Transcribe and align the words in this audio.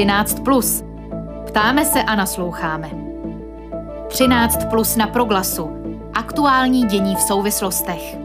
13. 0.00 0.40
Plus. 0.44 0.82
Ptáme 1.46 1.84
se 1.84 2.02
a 2.02 2.14
nasloucháme. 2.14 2.90
13 4.08 4.64
plus 4.70 4.96
na 4.96 5.06
proglasu. 5.06 5.70
Aktuální 6.14 6.86
dění 6.86 7.16
v 7.16 7.20
souvislostech. 7.20 8.16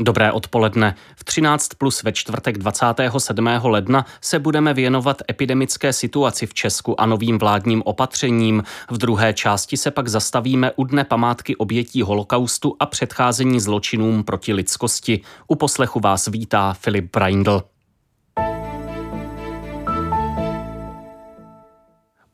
Dobré 0.00 0.32
odpoledne. 0.32 0.94
V 1.16 1.24
13 1.24 1.68
plus 1.78 2.02
ve 2.02 2.12
čtvrtek 2.12 2.58
27. 2.58 3.48
ledna 3.62 4.06
se 4.20 4.38
budeme 4.38 4.74
věnovat 4.74 5.22
epidemické 5.30 5.92
situaci 5.92 6.46
v 6.46 6.54
Česku 6.54 7.00
a 7.00 7.06
novým 7.06 7.38
vládním 7.38 7.82
opatřením. 7.84 8.62
V 8.90 8.98
druhé 8.98 9.34
části 9.34 9.76
se 9.76 9.90
pak 9.90 10.08
zastavíme 10.08 10.72
u 10.76 10.84
dne 10.84 11.04
památky 11.04 11.56
obětí 11.56 12.02
holokaustu 12.02 12.76
a 12.80 12.86
předcházení 12.86 13.60
zločinům 13.60 14.24
proti 14.24 14.52
lidskosti. 14.52 15.20
U 15.46 15.54
poslechu 15.54 16.00
vás 16.00 16.26
vítá 16.28 16.72
Filip 16.72 17.12
Braindl. 17.12 17.71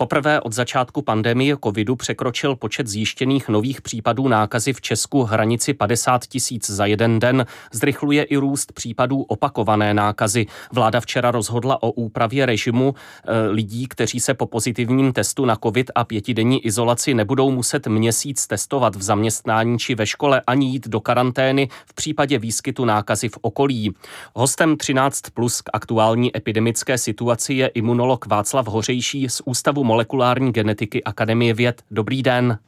Poprvé 0.00 0.40
od 0.40 0.52
začátku 0.52 1.02
pandemie 1.02 1.56
covidu 1.64 1.96
překročil 1.96 2.56
počet 2.56 2.86
zjištěných 2.86 3.48
nových 3.48 3.82
případů 3.82 4.28
nákazy 4.28 4.72
v 4.72 4.80
Česku 4.80 5.22
hranici 5.22 5.74
50 5.74 6.26
tisíc 6.26 6.70
za 6.70 6.86
jeden 6.86 7.18
den. 7.18 7.46
Zrychluje 7.72 8.22
i 8.22 8.36
růst 8.36 8.72
případů 8.72 9.22
opakované 9.22 9.94
nákazy. 9.94 10.46
Vláda 10.72 11.00
včera 11.00 11.30
rozhodla 11.30 11.82
o 11.82 11.90
úpravě 11.90 12.46
režimu 12.46 12.94
e, 12.94 13.48
lidí, 13.48 13.88
kteří 13.88 14.20
se 14.20 14.34
po 14.34 14.46
pozitivním 14.46 15.12
testu 15.12 15.44
na 15.44 15.56
covid 15.56 15.90
a 15.94 16.04
pětidenní 16.04 16.66
izolaci 16.66 17.14
nebudou 17.14 17.50
muset 17.50 17.86
měsíc 17.86 18.46
testovat 18.46 18.96
v 18.96 19.02
zaměstnání 19.02 19.78
či 19.78 19.94
ve 19.94 20.06
škole 20.06 20.42
ani 20.46 20.66
jít 20.66 20.88
do 20.88 21.00
karantény 21.00 21.68
v 21.86 21.94
případě 21.94 22.38
výskytu 22.38 22.84
nákazy 22.84 23.28
v 23.28 23.38
okolí. 23.40 23.94
Hostem 24.34 24.76
13 24.76 25.22
plus 25.34 25.60
k 25.60 25.70
aktuální 25.72 26.36
epidemické 26.36 26.98
situaci 26.98 27.54
je 27.54 27.66
imunolog 27.66 28.26
Václav 28.26 28.66
Hořejší 28.66 29.28
z 29.28 29.42
Ústavu 29.44 29.87
molekulární 29.88 30.52
genetiky 30.52 31.04
Akademie 31.04 31.54
věd. 31.54 31.82
Dobrý 31.90 32.22
den. 32.22 32.58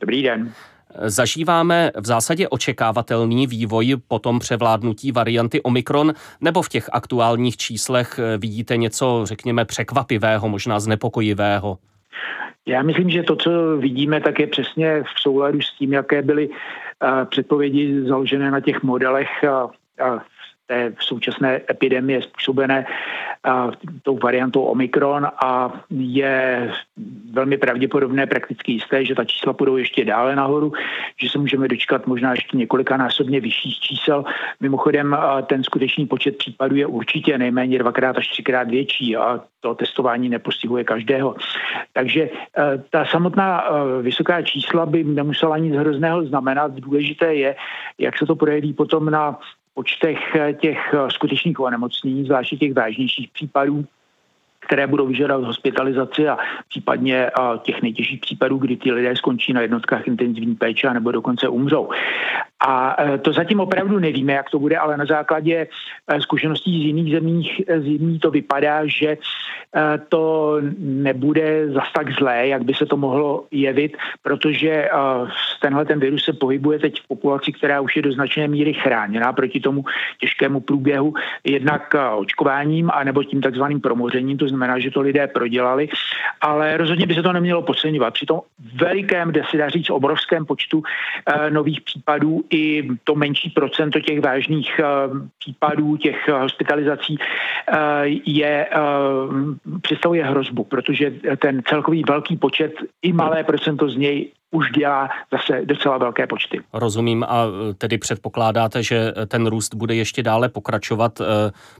Dobrý 0.00 0.22
den. 0.22 0.52
Zažíváme 1.04 1.90
v 1.96 2.06
zásadě 2.06 2.48
očekávatelný 2.48 3.46
vývoj 3.46 3.96
po 4.08 4.18
tom 4.18 4.38
převládnutí 4.38 5.12
varianty 5.12 5.62
Omikron, 5.62 6.12
nebo 6.40 6.62
v 6.62 6.68
těch 6.68 6.88
aktuálních 6.92 7.56
číslech 7.56 8.20
vidíte 8.38 8.76
něco, 8.76 9.20
řekněme, 9.24 9.64
překvapivého, 9.64 10.48
možná 10.48 10.80
znepokojivého? 10.80 11.78
Já 12.66 12.82
myslím, 12.82 13.10
že 13.10 13.22
to, 13.22 13.36
co 13.36 13.76
vidíme, 13.76 14.20
tak 14.20 14.38
je 14.38 14.46
přesně 14.46 15.02
v 15.02 15.20
souladu 15.20 15.60
s 15.60 15.72
tím, 15.78 15.92
jaké 15.92 16.22
byly 16.22 16.48
eh, 16.50 17.24
předpovědi 17.24 18.02
založené 18.08 18.50
na 18.50 18.60
těch 18.60 18.82
modelech 18.82 19.44
a 19.44 19.70
té 20.66 20.92
současné 21.00 21.60
epidemie 21.70 22.22
způsobené 22.22 22.86
tou 24.02 24.18
variantou 24.18 24.62
Omikron 24.62 25.26
a 25.26 25.80
je 25.90 26.70
velmi 27.32 27.58
pravděpodobné, 27.58 28.26
prakticky 28.26 28.72
jisté, 28.72 29.04
že 29.04 29.14
ta 29.14 29.24
čísla 29.24 29.52
půjdou 29.52 29.76
ještě 29.76 30.04
dále 30.04 30.36
nahoru, 30.36 30.72
že 31.20 31.28
se 31.28 31.38
můžeme 31.38 31.68
dočkat 31.68 32.06
možná 32.06 32.30
ještě 32.30 32.56
několika 32.56 32.96
násobně 32.96 33.40
vyšších 33.40 33.80
čísel. 33.80 34.24
Mimochodem 34.60 35.16
ten 35.46 35.64
skutečný 35.64 36.06
počet 36.06 36.38
případů 36.38 36.76
je 36.76 36.86
určitě 36.86 37.38
nejméně 37.38 37.78
dvakrát 37.78 38.18
až 38.18 38.28
třikrát 38.28 38.68
větší 38.68 39.16
a 39.16 39.40
to 39.60 39.74
testování 39.74 40.28
nepostihuje 40.28 40.84
každého. 40.84 41.36
Takže 41.92 42.30
ta 42.90 43.04
samotná 43.04 43.64
vysoká 44.02 44.42
čísla 44.42 44.86
by 44.86 45.04
nemusela 45.04 45.58
nic 45.58 45.74
hrozného 45.74 46.24
znamenat. 46.24 46.74
Důležité 46.74 47.34
je, 47.34 47.56
jak 47.98 48.18
se 48.18 48.26
to 48.26 48.36
projeví 48.36 48.72
potom 48.72 49.10
na 49.10 49.38
počtech 49.76 50.18
eh, 50.34 50.52
těch 50.52 50.80
eh, 50.94 51.10
skutečných 51.10 51.60
onemocnění, 51.60 52.24
zvláště 52.24 52.56
těch 52.56 52.74
vážnějších 52.74 53.28
případů, 53.30 53.84
které 54.60 54.86
budou 54.86 55.06
vyžadovat 55.06 55.46
hospitalizaci 55.46 56.28
a 56.28 56.38
případně 56.68 57.30
těch 57.62 57.82
nejtěžších 57.82 58.20
případů, 58.20 58.58
kdy 58.58 58.76
ty 58.76 58.92
lidé 58.92 59.16
skončí 59.16 59.52
na 59.52 59.60
jednotkách 59.60 60.06
intenzivní 60.06 60.54
péče 60.54 60.90
nebo 60.90 61.12
dokonce 61.12 61.48
umřou. 61.48 61.90
A 62.60 62.96
e, 63.02 63.18
to 63.18 63.32
zatím 63.32 63.60
opravdu 63.60 63.98
nevíme, 63.98 64.32
jak 64.32 64.50
to 64.50 64.58
bude, 64.58 64.76
ale 64.78 64.96
na 64.96 65.04
základě 65.04 65.66
e, 66.08 66.20
zkušeností 66.20 66.82
z 66.82 66.86
jiných 66.86 67.12
zemích, 67.12 67.62
z 67.78 67.84
jiných 67.84 68.20
to 68.20 68.30
vypadá, 68.30 68.86
že 68.86 69.16
to 70.08 70.56
nebude 70.78 71.72
zas 71.72 71.84
tak 71.92 72.12
zlé, 72.18 72.48
jak 72.48 72.62
by 72.62 72.74
se 72.74 72.86
to 72.86 72.96
mohlo 72.96 73.44
jevit, 73.50 73.96
protože 74.22 74.88
tenhle 75.60 75.84
ten 75.84 76.00
virus 76.00 76.24
se 76.24 76.32
pohybuje 76.32 76.78
teď 76.78 77.00
v 77.00 77.08
populaci, 77.08 77.52
která 77.52 77.80
už 77.80 77.96
je 77.96 78.02
do 78.02 78.12
značné 78.12 78.48
míry 78.48 78.74
chráněná 78.74 79.32
proti 79.32 79.60
tomu 79.60 79.84
těžkému 80.20 80.60
průběhu, 80.60 81.14
jednak 81.44 81.94
očkováním 82.16 82.90
a 82.94 83.04
nebo 83.04 83.24
tím 83.24 83.40
takzvaným 83.40 83.80
promořením, 83.80 84.38
to 84.38 84.48
znamená, 84.48 84.78
že 84.78 84.90
to 84.90 85.00
lidé 85.00 85.26
prodělali, 85.26 85.88
ale 86.40 86.76
rozhodně 86.76 87.06
by 87.06 87.14
se 87.14 87.22
to 87.22 87.32
nemělo 87.32 87.62
podceňovat. 87.62 88.14
Při 88.14 88.26
tom 88.26 88.40
velikém, 88.74 89.28
kde 89.28 89.42
se 89.50 89.56
dá 89.56 89.68
říct, 89.68 89.90
obrovském 89.90 90.46
počtu 90.46 90.82
nových 91.50 91.80
případů 91.80 92.44
to 93.04 93.14
menší 93.14 93.50
procento 93.50 94.00
těch 94.00 94.20
vážných 94.20 94.80
uh, 94.80 95.18
případů, 95.38 95.96
těch 95.96 96.28
hospitalizací 96.28 97.18
uh, 97.18 97.76
je, 98.26 98.68
představuje 99.82 100.24
hrozbu, 100.24 100.64
protože 100.64 101.14
ten 101.38 101.62
celkový 101.68 102.02
velký 102.08 102.36
počet 102.36 102.72
i 103.02 103.12
malé 103.12 103.44
procento 103.44 103.88
z 103.88 103.96
něj 103.96 104.32
už 104.50 104.70
dělá 104.70 105.08
zase 105.32 105.64
docela 105.64 105.98
velké 105.98 106.26
počty. 106.26 106.60
Rozumím 106.72 107.24
a 107.24 107.44
e, 107.44 107.74
tedy 107.74 107.98
předpokládáte, 107.98 108.82
že 108.82 109.12
ten 109.28 109.46
růst 109.46 109.74
bude 109.74 109.94
ještě 109.94 110.22
dále 110.22 110.48
pokračovat. 110.48 111.20
E, 111.20 111.24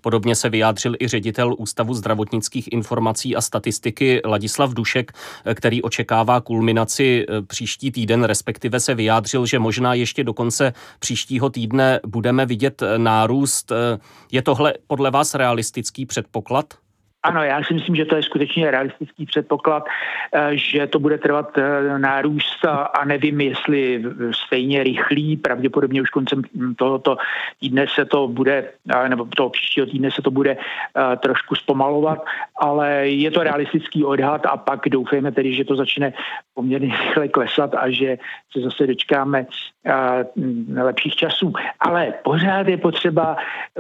podobně 0.00 0.34
se 0.34 0.48
vyjádřil 0.48 0.94
i 1.00 1.08
ředitel 1.08 1.54
Ústavu 1.58 1.94
zdravotnických 1.94 2.72
informací 2.72 3.36
a 3.36 3.40
statistiky 3.40 4.20
Ladislav 4.24 4.74
Dušek, 4.74 5.12
e, 5.44 5.54
který 5.54 5.82
očekává 5.82 6.40
kulminaci 6.40 7.26
příští 7.46 7.92
týden, 7.92 8.24
respektive 8.24 8.80
se 8.80 8.94
vyjádřil, 8.94 9.46
že 9.46 9.58
možná 9.58 9.94
ještě 9.94 10.24
do 10.24 10.34
konce 10.34 10.72
příštího 10.98 11.50
týdne 11.50 12.00
budeme 12.06 12.46
vidět 12.46 12.82
nárůst. 12.96 13.72
Je 14.32 14.42
tohle 14.42 14.74
podle 14.86 15.10
vás 15.10 15.34
realistický 15.34 16.06
předpoklad? 16.06 16.64
Ano, 17.26 17.42
já 17.42 17.62
si 17.62 17.74
myslím, 17.74 17.96
že 17.96 18.04
to 18.04 18.16
je 18.16 18.22
skutečně 18.22 18.70
realistický 18.70 19.26
předpoklad, 19.26 19.84
eh, 20.32 20.50
že 20.52 20.86
to 20.86 20.98
bude 20.98 21.18
trvat 21.18 21.58
eh, 21.58 21.98
nárůst 21.98 22.64
a 22.64 23.04
nevím, 23.04 23.40
jestli 23.40 24.04
stejně 24.46 24.82
rychlý, 24.82 25.36
pravděpodobně 25.36 26.02
už 26.02 26.10
koncem 26.10 26.42
tohoto 26.76 27.16
týdne 27.60 27.86
se 27.94 28.04
to 28.04 28.28
bude, 28.28 28.70
eh, 28.94 29.08
nebo 29.08 29.26
toho 29.36 29.50
příštího 29.50 29.86
týdne 29.86 30.10
se 30.10 30.22
to 30.22 30.30
bude 30.30 30.56
trošku 31.20 31.54
zpomalovat, 31.54 32.24
ale 32.56 33.08
je 33.08 33.30
to 33.30 33.42
realistický 33.42 34.04
odhad 34.04 34.46
a 34.46 34.56
pak 34.56 34.88
doufejme 34.88 35.32
tedy, 35.32 35.54
že 35.54 35.64
to 35.64 35.76
začne 35.76 36.12
poměrně 36.54 36.94
rychle 37.06 37.28
klesat 37.28 37.74
a 37.74 37.90
že 37.90 38.18
se 38.52 38.60
zase 38.60 38.86
dočkáme 38.86 39.46
lepších 40.76 41.14
časů. 41.14 41.52
Ale 41.80 42.14
pořád 42.24 42.68
je 42.68 42.76
potřeba 42.76 43.36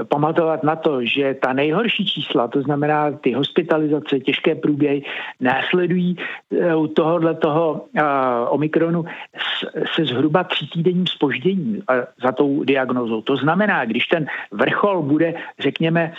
pamatovat 0.08 0.62
na 0.62 0.76
to, 0.76 1.04
že 1.04 1.34
ta 1.34 1.52
nejhorší 1.52 2.06
čísla, 2.06 2.48
to 2.48 2.62
znamená 2.62 3.10
ty 3.10 3.32
hospitalizace, 3.32 4.20
těžké 4.20 4.54
průběhy 4.54 5.02
následují 5.40 6.16
eh, 6.60 6.74
u 6.74 6.86
tohohle 6.86 7.34
toho 7.34 7.72
uh, 7.72 8.02
Omikronu 8.48 9.04
se 9.94 10.04
zhruba 10.04 10.44
třítýdenním 10.44 11.06
spožděním 11.06 11.82
za 12.22 12.32
tou 12.32 12.64
diagnozou. 12.64 13.22
To 13.22 13.36
znamená, 13.36 13.84
když 13.84 14.06
ten 14.06 14.26
vrchol 14.50 15.02
bude, 15.02 15.34
řekněme, 15.58 16.12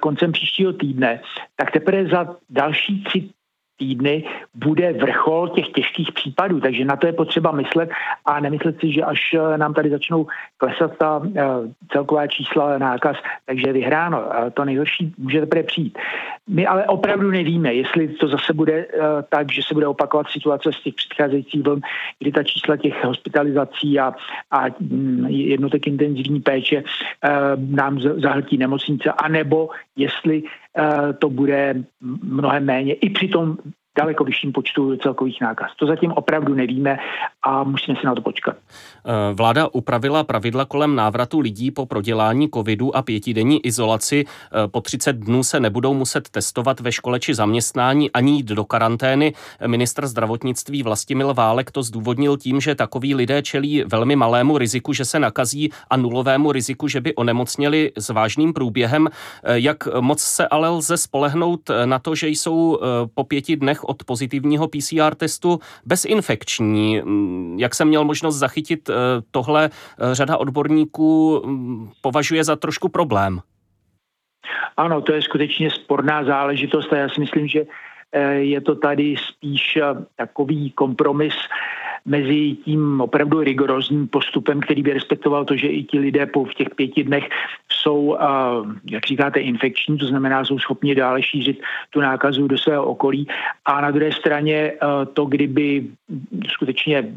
koncem 0.00 0.32
příštího 0.32 0.72
týdne, 0.72 1.20
tak 1.56 1.70
teprve 1.70 2.06
za 2.06 2.36
další 2.50 3.04
tři 3.04 3.28
týdny 3.78 4.24
bude 4.54 4.92
vrchol 4.92 5.48
těch 5.48 5.68
těžkých 5.68 6.12
případů, 6.12 6.60
takže 6.60 6.84
na 6.84 6.96
to 6.96 7.06
je 7.06 7.12
potřeba 7.12 7.52
myslet 7.52 7.90
a 8.24 8.40
nemyslet 8.40 8.80
si, 8.80 8.92
že 8.92 9.02
až 9.02 9.20
eh, 9.34 9.58
nám 9.58 9.74
tady 9.74 9.90
začnou 9.90 10.26
klesat 10.56 10.96
ta 10.98 11.22
eh, 11.36 11.42
celková 11.92 12.26
čísla 12.26 12.78
nákaz, 12.78 13.16
takže 13.46 13.72
vyhráno. 13.72 14.24
To 14.54 14.64
nejhorší 14.64 15.14
může 15.18 15.40
teprve 15.40 15.62
přijít. 15.62 15.98
My 16.48 16.66
ale 16.66 16.86
opravdu 16.86 17.30
nevíme, 17.30 17.74
jestli 17.74 18.08
to 18.08 18.28
zase 18.28 18.52
bude 18.52 18.72
eh, 18.72 18.88
tak, 19.28 19.52
že 19.52 19.62
se 19.62 19.74
bude 19.74 19.86
opakovat 19.86 20.26
situace 20.30 20.72
z 20.72 20.82
těch 20.82 20.94
předcházejících 20.94 21.62
vln, 21.62 21.80
kdy 22.18 22.32
ta 22.32 22.42
čísla 22.42 22.76
těch 22.76 23.04
hospitalizací 23.04 24.00
a, 24.00 24.14
a 24.50 24.64
mm, 24.80 25.26
jednotek 25.28 25.86
intenzivní 25.86 26.40
péče 26.40 26.82
nám 27.58 28.00
zahltí 28.00 28.56
nemocnice, 28.56 29.12
anebo 29.12 29.68
jestli 29.96 30.42
to 31.18 31.28
bude 31.30 31.74
mnohem 32.22 32.64
méně 32.64 32.94
i 32.94 33.10
při 33.10 33.28
tom 33.28 33.56
daleko 33.98 34.24
vyšším 34.24 34.52
počtu 34.52 34.96
celkových 34.96 35.40
nákaz. 35.40 35.70
To 35.76 35.86
zatím 35.86 36.12
opravdu 36.12 36.54
nevíme 36.54 36.98
a 37.42 37.64
musíme 37.64 37.96
si 38.00 38.06
na 38.06 38.14
to 38.14 38.22
počkat. 38.22 38.56
Eh, 38.56 39.34
vláda 39.34 39.68
upravila 39.72 40.24
pravidla 40.24 40.64
kolem 40.64 40.94
návratu 40.94 41.40
lidí 41.40 41.70
po 41.70 41.86
prodělání 41.86 42.48
covidu 42.54 42.96
a 42.96 43.02
pětidenní 43.02 43.66
izolaci. 43.66 44.24
Eh, 44.24 44.68
po 44.68 44.80
30 44.80 45.16
dnů 45.16 45.42
se 45.42 45.60
nebudou 45.60 45.94
muset 45.94 46.28
testovat 46.28 46.80
ve 46.80 46.92
škole 46.92 47.20
či 47.20 47.34
zaměstnání 47.34 48.10
ani 48.10 48.32
jít 48.32 48.46
do 48.46 48.64
karantény. 48.64 49.32
Ministr 49.66 50.06
zdravotnictví 50.06 50.82
Vlastimil 50.82 51.34
Válek 51.34 51.70
to 51.70 51.82
zdůvodnil 51.82 52.36
tím, 52.36 52.60
že 52.60 52.74
takoví 52.74 53.14
lidé 53.14 53.42
čelí 53.42 53.84
velmi 53.86 54.16
malému 54.16 54.58
riziku, 54.58 54.92
že 54.92 55.04
se 55.04 55.18
nakazí 55.18 55.70
a 55.90 55.96
nulovému 55.96 56.52
riziku, 56.52 56.88
že 56.88 57.00
by 57.00 57.14
onemocněli 57.14 57.92
s 57.96 58.08
vážným 58.08 58.52
průběhem. 58.52 59.08
Eh, 59.08 59.58
jak 59.58 59.88
moc 60.00 60.20
se 60.20 60.48
ale 60.48 60.68
lze 60.68 60.96
spolehnout 60.96 61.70
na 61.84 61.98
to, 61.98 62.14
že 62.14 62.28
jsou 62.28 62.80
po 63.14 63.24
pěti 63.24 63.56
dnech 63.56 63.84
od 63.84 64.04
pozitivního 64.04 64.68
PCR 64.68 65.14
testu 65.14 65.60
bezinfekční? 65.86 67.02
Jak 67.56 67.74
jsem 67.74 67.88
měl 67.88 68.04
možnost 68.04 68.36
zachytit 68.36 68.88
Eh, 68.98 69.22
tohle 69.30 69.70
eh, 69.70 70.14
řada 70.14 70.36
odborníků 70.36 71.42
mm, 71.46 71.90
považuje 72.00 72.44
za 72.44 72.56
trošku 72.56 72.88
problém. 72.88 73.40
Ano, 74.76 75.00
to 75.00 75.12
je 75.12 75.22
skutečně 75.22 75.70
sporná 75.70 76.24
záležitost 76.24 76.92
a 76.92 76.96
já 76.96 77.08
si 77.08 77.20
myslím, 77.20 77.48
že 77.48 77.66
eh, 78.12 78.34
je 78.34 78.60
to 78.60 78.74
tady 78.74 79.16
spíš 79.16 79.78
takový 80.16 80.70
kompromis 80.70 81.34
mezi 82.08 82.56
tím 82.64 83.00
opravdu 83.00 83.40
rigorózním 83.40 84.08
postupem, 84.08 84.60
který 84.60 84.82
by 84.82 84.92
respektoval 84.92 85.44
to, 85.44 85.56
že 85.56 85.66
i 85.66 85.84
ti 85.84 85.98
lidé 85.98 86.26
po 86.26 86.44
v 86.44 86.54
těch 86.54 86.70
pěti 86.74 87.04
dnech 87.04 87.28
jsou, 87.72 88.16
jak 88.90 89.06
říkáte, 89.06 89.40
infekční, 89.40 89.98
to 89.98 90.06
znamená, 90.06 90.44
jsou 90.44 90.58
schopni 90.58 90.94
dále 90.94 91.22
šířit 91.22 91.62
tu 91.90 92.00
nákazu 92.00 92.48
do 92.48 92.58
svého 92.58 92.84
okolí. 92.84 93.28
A 93.64 93.80
na 93.80 93.90
druhé 93.90 94.12
straně 94.12 94.72
to, 95.12 95.24
kdyby 95.24 95.86
skutečně 96.48 97.12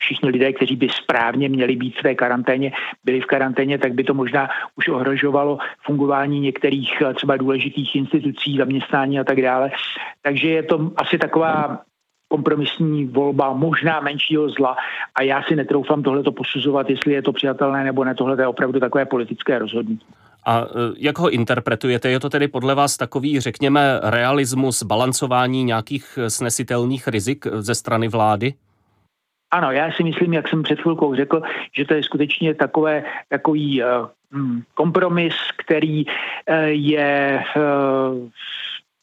všichni 0.00 0.28
lidé, 0.28 0.52
kteří 0.52 0.76
by 0.76 0.88
správně 0.88 1.48
měli 1.48 1.76
být 1.76 1.98
v 1.98 2.02
té 2.02 2.14
karanténě, 2.14 2.72
byli 3.04 3.20
v 3.20 3.26
karanténě, 3.26 3.78
tak 3.78 3.92
by 3.94 4.04
to 4.04 4.14
možná 4.14 4.48
už 4.76 4.88
ohrožovalo 4.88 5.58
fungování 5.84 6.40
některých 6.40 7.02
eh, 7.02 7.14
třeba 7.14 7.36
důležitých 7.36 7.96
institucí, 7.96 8.56
zaměstnání 8.56 9.20
a 9.20 9.24
tak 9.24 9.42
dále. 9.42 9.70
Takže 10.22 10.48
je 10.48 10.62
to 10.62 10.92
asi 10.96 11.18
taková 11.18 11.78
kompromisní 12.30 13.06
volba 13.06 13.52
možná 13.52 14.00
menšího 14.00 14.48
zla 14.48 14.76
a 15.14 15.22
já 15.22 15.42
si 15.42 15.56
netroufám 15.56 16.02
tohleto 16.02 16.32
posuzovat, 16.32 16.90
jestli 16.90 17.12
je 17.12 17.22
to 17.22 17.32
přijatelné 17.32 17.84
nebo 17.84 18.04
ne. 18.04 18.14
Tohle 18.14 18.42
je 18.42 18.46
opravdu 18.46 18.80
takové 18.80 19.04
politické 19.04 19.58
rozhodnutí. 19.58 20.06
A 20.46 20.60
eh, 20.60 20.94
jak 20.98 21.18
ho 21.18 21.30
interpretujete? 21.30 22.10
Je 22.10 22.20
to 22.20 22.30
tedy 22.30 22.48
podle 22.48 22.74
vás 22.74 22.96
takový, 22.96 23.40
řekněme, 23.40 24.00
realismus, 24.02 24.82
balancování 24.82 25.64
nějakých 25.64 26.18
snesitelných 26.28 27.08
rizik 27.08 27.46
ze 27.46 27.74
strany 27.74 28.08
vlády? 28.08 28.54
Ano, 29.50 29.72
já 29.72 29.92
si 29.92 30.02
myslím, 30.02 30.32
jak 30.32 30.48
jsem 30.48 30.62
před 30.62 30.80
chvilkou 30.80 31.14
řekl, 31.14 31.42
že 31.76 31.84
to 31.84 31.94
je 31.94 32.02
skutečně 32.02 32.54
takové, 32.54 33.04
takový 33.28 33.82
uh, 33.82 33.88
kompromis, 34.74 35.34
který 35.56 36.06
uh, 36.06 36.12
je 36.64 37.42
uh, 37.56 38.28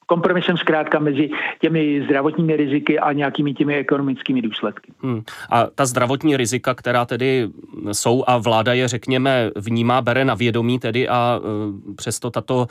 kompromisem 0.08 0.58
zkrátka 0.58 1.00
mezi 1.00 1.30
těmi 1.60 2.04
zdravotními 2.06 2.56
riziky 2.56 3.00
a 3.00 3.12
nějakými 3.12 3.54
těmi 3.54 3.76
ekonomickými 3.76 4.42
důsledky. 4.42 4.92
Hmm. 5.02 5.22
A 5.50 5.66
ta 5.76 5.86
zdravotní 5.86 6.38
rizika, 6.38 6.74
která 6.74 7.06
tedy 7.06 7.48
jsou 7.92 8.24
a 8.28 8.38
vláda 8.38 8.74
je, 8.74 8.88
řekněme, 8.88 9.52
vnímá, 9.56 10.02
bere 10.02 10.26
na 10.26 10.36
vědomí 10.36 10.80
tedy 10.80 11.08
a 11.08 11.40
uh, 11.40 11.96
přesto 11.96 12.32
tato 12.32 12.56
uh, 12.56 12.66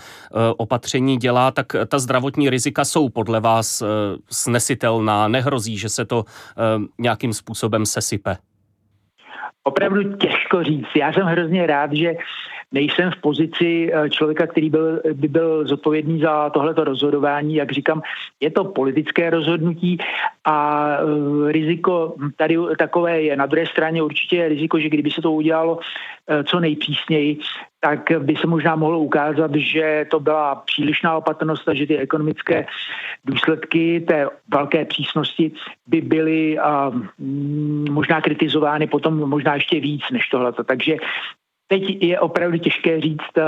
opatření 0.56 1.16
dělá, 1.16 1.50
tak 1.50 1.66
ta 1.88 1.98
zdravotní 1.98 2.50
rizika 2.50 2.84
jsou 2.84 3.08
podle 3.08 3.40
vás 3.40 3.82
uh, 3.82 3.88
snesitelná, 4.30 5.28
nehrozí, 5.28 5.78
že 5.78 5.88
se 5.88 6.04
to 6.04 6.18
uh, 6.18 6.24
nějakým 6.98 7.32
způsobem 7.32 7.86
sesype? 7.86 8.36
Opravdu 9.62 10.12
těžko 10.16 10.64
říct. 10.64 10.88
Já 10.96 11.12
jsem 11.12 11.22
hrozně 11.22 11.66
rád, 11.66 11.92
že 11.92 12.14
nejsem 12.72 13.10
v 13.10 13.20
pozici 13.20 13.90
eh, 13.92 14.10
člověka, 14.10 14.46
který 14.46 14.70
byl, 14.70 15.00
by 15.12 15.28
byl 15.28 15.66
zodpovědný 15.66 16.20
za 16.20 16.50
tohleto 16.50 16.84
rozhodování. 16.84 17.54
Jak 17.54 17.72
říkám, 17.72 18.02
je 18.40 18.50
to 18.50 18.64
politické 18.64 19.30
rozhodnutí 19.30 19.98
a 20.44 20.88
eh, 20.98 21.52
riziko 21.52 22.14
tady 22.36 22.58
takové 22.78 23.22
je. 23.22 23.36
Na 23.36 23.46
druhé 23.46 23.66
straně 23.66 24.02
určitě 24.02 24.36
je 24.36 24.48
riziko, 24.48 24.78
že 24.78 24.88
kdyby 24.88 25.10
se 25.10 25.22
to 25.22 25.32
udělalo 25.32 25.78
eh, 25.78 26.44
co 26.44 26.60
nejpřísněji, 26.60 27.38
tak 27.80 28.10
by 28.18 28.36
se 28.36 28.46
možná 28.46 28.76
mohlo 28.76 28.98
ukázat, 28.98 29.54
že 29.54 30.06
to 30.10 30.20
byla 30.20 30.54
přílišná 30.54 31.16
opatrnost 31.16 31.68
a 31.68 31.74
že 31.74 31.86
ty 31.86 31.98
ekonomické 31.98 32.66
důsledky 33.24 34.00
té 34.00 34.26
velké 34.48 34.84
přísnosti 34.84 35.52
by 35.86 36.00
byly 36.00 36.58
a, 36.58 36.92
možná 37.90 38.20
kritizovány 38.20 38.86
potom 38.86 39.28
možná 39.28 39.54
ještě 39.54 39.80
víc 39.80 40.02
než 40.10 40.28
tohleto. 40.28 40.64
Takže 40.64 40.96
teď 41.68 42.02
je 42.02 42.20
opravdu 42.20 42.58
těžké 42.58 43.00
říct, 43.00 43.38
eh, 43.38 43.42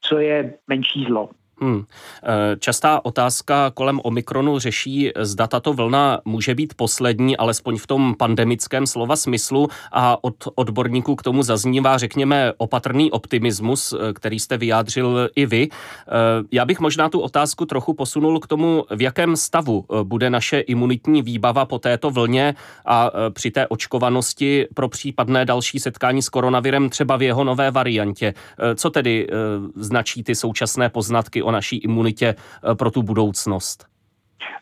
co 0.00 0.18
je 0.18 0.54
menší 0.68 1.04
zlo. 1.04 1.30
Hmm. 1.60 1.84
Eh, 2.22 2.56
častá 2.58 3.04
otázka 3.04 3.70
kolem 3.74 4.00
Omikronu 4.04 4.58
řeší, 4.58 5.10
zda 5.20 5.46
tato 5.46 5.72
vlna 5.72 6.20
může 6.24 6.54
být 6.54 6.74
poslední, 6.74 7.36
alespoň 7.36 7.78
v 7.78 7.86
tom 7.86 8.14
pandemickém 8.18 8.86
slova 8.86 9.16
smyslu 9.16 9.68
a 9.92 10.24
od 10.24 10.34
odborníků 10.54 11.16
k 11.16 11.22
tomu 11.22 11.42
zaznívá, 11.42 11.98
řekněme, 11.98 12.52
opatrný 12.56 13.10
optimismus, 13.10 13.92
eh, 13.92 14.12
který 14.12 14.40
jste 14.40 14.56
vyjádřil 14.56 15.30
i 15.36 15.46
vy. 15.46 15.68
Eh, 15.68 16.10
já 16.52 16.64
bych 16.64 16.80
možná 16.80 17.08
tu 17.08 17.20
otázku 17.20 17.66
trochu 17.66 17.94
posunul 17.94 18.40
k 18.40 18.46
tomu, 18.46 18.84
v 18.90 19.02
jakém 19.02 19.36
stavu 19.36 19.84
bude 20.02 20.30
naše 20.30 20.60
imunitní 20.60 21.22
výbava 21.22 21.64
po 21.64 21.78
této 21.78 22.10
vlně 22.10 22.54
a 22.86 23.10
při 23.30 23.50
té 23.50 23.66
očkovanosti 23.66 24.66
pro 24.74 24.88
případné 24.88 25.44
další 25.44 25.78
setkání 25.78 26.22
s 26.22 26.28
koronavirem 26.28 26.90
třeba 26.90 27.16
v 27.16 27.22
jeho 27.22 27.44
nové 27.44 27.70
variantě. 27.70 28.34
Co 28.74 28.90
tedy 28.90 29.28
značí 29.76 30.22
ty 30.22 30.34
současné 30.34 30.88
poznatky 30.88 31.43
o 31.44 31.50
naší 31.50 31.76
imunitě 31.76 32.34
eh, 32.34 32.74
pro 32.74 32.90
tu 32.90 33.02
budoucnost? 33.02 33.86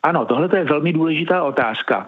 Ano, 0.02 0.25
tohle 0.25 0.49
je 0.58 0.64
velmi 0.64 0.93
důležitá 0.93 1.44
otázka. 1.44 2.06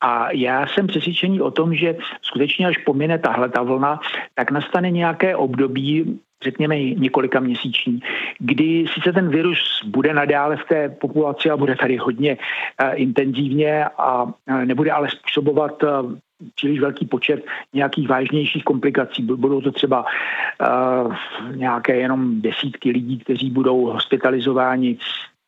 A 0.00 0.32
já 0.32 0.66
jsem 0.66 0.86
přesvědčený 0.86 1.40
o 1.40 1.50
tom, 1.50 1.74
že 1.74 1.96
skutečně 2.22 2.66
až 2.66 2.78
pomine 2.78 3.18
tahle 3.18 3.48
ta 3.48 3.62
vlna, 3.62 4.00
tak 4.34 4.50
nastane 4.50 4.90
nějaké 4.90 5.36
období, 5.36 6.20
řekněme 6.42 6.80
několika 6.80 7.40
měsíční, 7.40 8.00
kdy 8.38 8.86
sice 8.94 9.12
ten 9.12 9.28
virus 9.28 9.84
bude 9.86 10.14
nadále 10.14 10.56
v 10.56 10.64
té 10.64 10.88
populaci 10.88 11.50
a 11.50 11.56
bude 11.56 11.76
tady 11.76 11.96
hodně 11.96 12.36
uh, 12.36 12.88
intenzivně 12.94 13.84
a 13.84 14.22
uh, 14.22 14.30
nebude 14.64 14.90
ale 14.90 15.08
způsobovat 15.10 15.82
uh, 15.82 16.12
příliš 16.54 16.80
velký 16.80 17.06
počet 17.06 17.44
nějakých 17.72 18.08
vážnějších 18.08 18.64
komplikací. 18.64 19.22
Budou 19.22 19.60
to 19.60 19.72
třeba 19.72 20.04
uh, 20.04 21.14
nějaké 21.54 21.96
jenom 21.96 22.40
desítky 22.40 22.90
lidí, 22.90 23.18
kteří 23.18 23.50
budou 23.50 23.84
hospitalizováni 23.86 24.98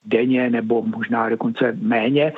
denně 0.05 0.51
nebo 0.51 0.83
možná 0.83 1.29
dokonce 1.29 1.77
méně. 1.81 2.33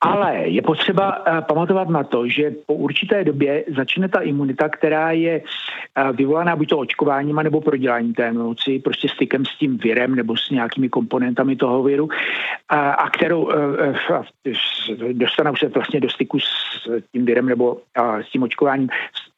Ale 0.00 0.36
je 0.36 0.62
potřeba 0.62 1.18
uh, 1.18 1.40
pamatovat 1.40 1.88
na 1.88 2.04
to, 2.04 2.28
že 2.28 2.54
po 2.66 2.74
určité 2.74 3.24
době 3.24 3.64
začne 3.76 4.08
ta 4.08 4.20
imunita, 4.20 4.68
která 4.68 5.10
je 5.10 5.40
uh, 5.40 6.16
vyvolaná 6.16 6.56
buď 6.56 6.68
to 6.68 6.78
očkováním 6.78 7.36
nebo 7.36 7.60
proděláním 7.60 8.14
té 8.14 8.32
nemoci, 8.32 8.78
prostě 8.78 9.08
stykem 9.08 9.44
s 9.44 9.58
tím 9.58 9.78
virem 9.78 10.14
nebo 10.14 10.36
s 10.36 10.50
nějakými 10.50 10.88
komponentami 10.88 11.56
toho 11.56 11.82
viru 11.82 12.08
a, 12.68 12.90
a 12.90 13.10
kterou 13.10 13.50
dostanou 15.12 15.56
se 15.56 15.68
vlastně 15.68 16.00
do 16.00 16.10
styku 16.10 16.40
s 16.40 16.46
tím 17.12 17.24
virem 17.24 17.46
nebo 17.46 17.78
s 17.96 18.30
tím 18.30 18.42
očkováním 18.42 18.88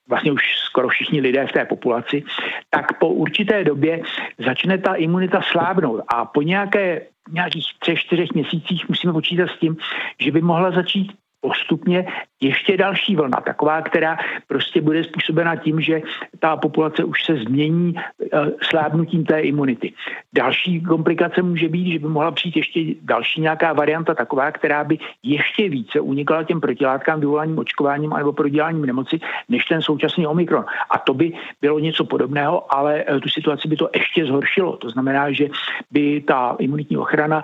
vlastně 0.08 0.32
už 0.32 0.42
skoro 0.58 0.88
všichni 0.88 1.20
lidé 1.20 1.46
v 1.46 1.52
té 1.52 1.64
populaci, 1.64 2.24
tak 2.70 2.98
po 2.98 3.08
určité 3.08 3.64
době 3.64 4.02
začne 4.38 4.78
ta 4.78 4.94
imunita 4.94 5.42
slábnout. 5.42 6.00
A 6.08 6.24
po 6.24 6.42
nějaké 6.42 7.06
nějakých 7.32 7.66
třech, 7.78 7.98
čtyřech 7.98 8.32
měsících 8.34 8.88
musíme 8.88 9.12
počítat 9.12 9.50
s 9.50 9.58
tím, 9.58 9.76
že 10.20 10.32
by 10.32 10.40
mohla 10.40 10.70
začít 10.70 11.12
postupně 11.40 12.06
ještě 12.40 12.76
další 12.76 13.16
vlna, 13.16 13.40
taková, 13.40 13.82
která 13.82 14.16
prostě 14.46 14.80
bude 14.80 15.04
způsobena 15.04 15.56
tím, 15.56 15.80
že 15.80 16.02
ta 16.38 16.56
populace 16.56 17.04
už 17.04 17.24
se 17.24 17.36
změní 17.36 17.94
uh, 17.94 18.48
slábnutím 18.62 19.24
té 19.24 19.40
imunity. 19.40 19.92
Další 20.34 20.80
komplikace 20.80 21.42
může 21.42 21.68
být, 21.68 21.92
že 21.92 21.98
by 21.98 22.08
mohla 22.08 22.30
přijít 22.30 22.56
ještě 22.56 22.80
další 23.02 23.40
nějaká 23.40 23.72
varianta 23.72 24.14
taková, 24.14 24.52
která 24.52 24.84
by 24.84 24.98
ještě 25.22 25.68
více 25.68 26.00
unikala 26.00 26.44
těm 26.44 26.60
protilátkám 26.60 27.20
vyvolaným 27.20 27.58
očkováním 27.58 28.10
nebo 28.10 28.32
proděláním 28.32 28.86
nemoci, 28.86 29.20
než 29.48 29.64
ten 29.64 29.82
současný 29.82 30.26
Omikron. 30.26 30.64
A 30.90 30.98
to 30.98 31.14
by 31.14 31.32
bylo 31.60 31.78
něco 31.78 32.04
podobného, 32.04 32.74
ale 32.74 33.04
uh, 33.04 33.20
tu 33.20 33.28
situaci 33.28 33.68
by 33.68 33.76
to 33.76 33.88
ještě 33.94 34.26
zhoršilo. 34.26 34.76
To 34.76 34.90
znamená, 34.90 35.32
že 35.32 35.48
by 35.90 36.20
ta 36.20 36.56
imunitní 36.58 36.96
ochrana 36.96 37.42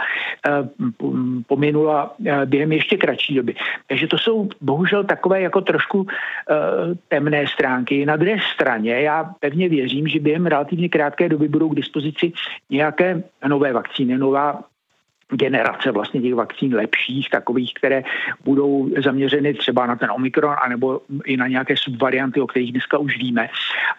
uh, 1.00 1.12
pominula 1.46 2.14
během 2.44 2.72
ještě 2.72 2.96
kratší 2.96 3.34
doby. 3.34 3.54
Takže 3.88 4.06
to 4.06 4.18
jsou 4.18 4.48
bohužel 4.60 4.81
takové 5.04 5.40
jako 5.40 5.60
trošku 5.60 5.98
uh, 6.00 6.06
temné 7.08 7.46
stránky. 7.46 8.06
Na 8.06 8.16
druhé 8.16 8.36
straně 8.54 9.00
já 9.00 9.24
pevně 9.40 9.68
věřím, 9.68 10.08
že 10.08 10.20
během 10.20 10.46
relativně 10.46 10.88
krátké 10.88 11.28
doby 11.28 11.48
budou 11.48 11.68
k 11.68 11.74
dispozici 11.74 12.32
nějaké 12.70 13.22
nové 13.48 13.72
vakcíny, 13.72 14.18
nová 14.18 14.71
generace 15.32 15.90
vlastně 15.90 16.20
těch 16.20 16.34
vakcín 16.34 16.74
lepších, 16.74 17.30
takových, 17.30 17.74
které 17.74 18.02
budou 18.44 18.90
zaměřeny 19.04 19.54
třeba 19.54 19.86
na 19.86 19.96
ten 19.96 20.10
Omikron, 20.10 20.54
anebo 20.62 21.00
i 21.24 21.36
na 21.36 21.46
nějaké 21.46 21.76
subvarianty, 21.76 22.40
o 22.40 22.46
kterých 22.46 22.72
dneska 22.72 22.98
už 22.98 23.18
víme. 23.18 23.48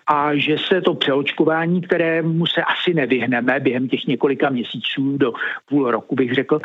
A 0.08 0.36
že 0.36 0.58
se 0.58 0.82
to 0.82 0.94
přeočkování, 0.94 1.82
kterému 1.82 2.46
se 2.46 2.64
asi 2.64 2.94
nevyhneme 2.94 3.60
během 3.60 3.88
těch 3.88 4.06
několika 4.06 4.50
měsíců 4.50 5.18
do 5.18 5.34
půl 5.70 5.92
roku, 5.92 6.16
bych 6.16 6.34
řekl, 6.34 6.60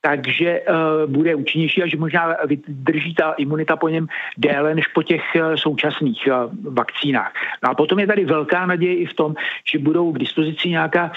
takže 0.00 0.60
uh, 0.60 1.10
bude 1.10 1.34
účinnější 1.34 1.82
a 1.82 1.86
že 1.86 1.96
možná 1.96 2.36
vydrží 2.46 3.14
ta 3.14 3.32
imunita 3.32 3.76
po 3.76 3.88
něm 3.88 4.06
déle 4.38 4.74
než 4.74 4.86
po 4.86 5.02
těch 5.02 5.22
uh, 5.34 5.54
současných 5.54 6.28
uh, 6.28 6.74
vakcínách. 6.74 7.32
No 7.62 7.70
a 7.70 7.74
potom 7.74 7.98
je 7.98 8.06
tady 8.06 8.24
velká 8.24 8.66
naděje 8.66 8.96
i 8.96 9.06
v 9.06 9.14
tom, 9.14 9.34
že 9.72 9.78
budou 9.78 10.12
k 10.12 10.18
dispozici 10.18 10.68
nějaká 10.68 11.12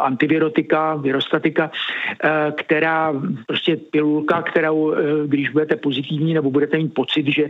antivirotika, 0.00 0.94
virostatika, 0.94 1.70
která 2.56 3.12
prostě 3.46 3.76
pilulka, 3.76 4.42
kterou, 4.42 4.94
když 5.26 5.48
budete 5.48 5.76
pozitivní 5.76 6.34
nebo 6.34 6.50
budete 6.50 6.76
mít 6.76 6.94
pocit, 6.94 7.26
že 7.26 7.48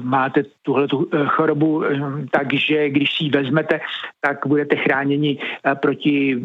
máte 0.00 0.42
tuhle 0.62 0.86
chorobu, 1.26 1.82
takže 2.30 2.88
když 2.88 3.16
si 3.16 3.24
ji 3.24 3.30
vezmete, 3.30 3.80
tak 4.20 4.46
budete 4.46 4.76
chráněni 4.76 5.38
proti 5.80 6.42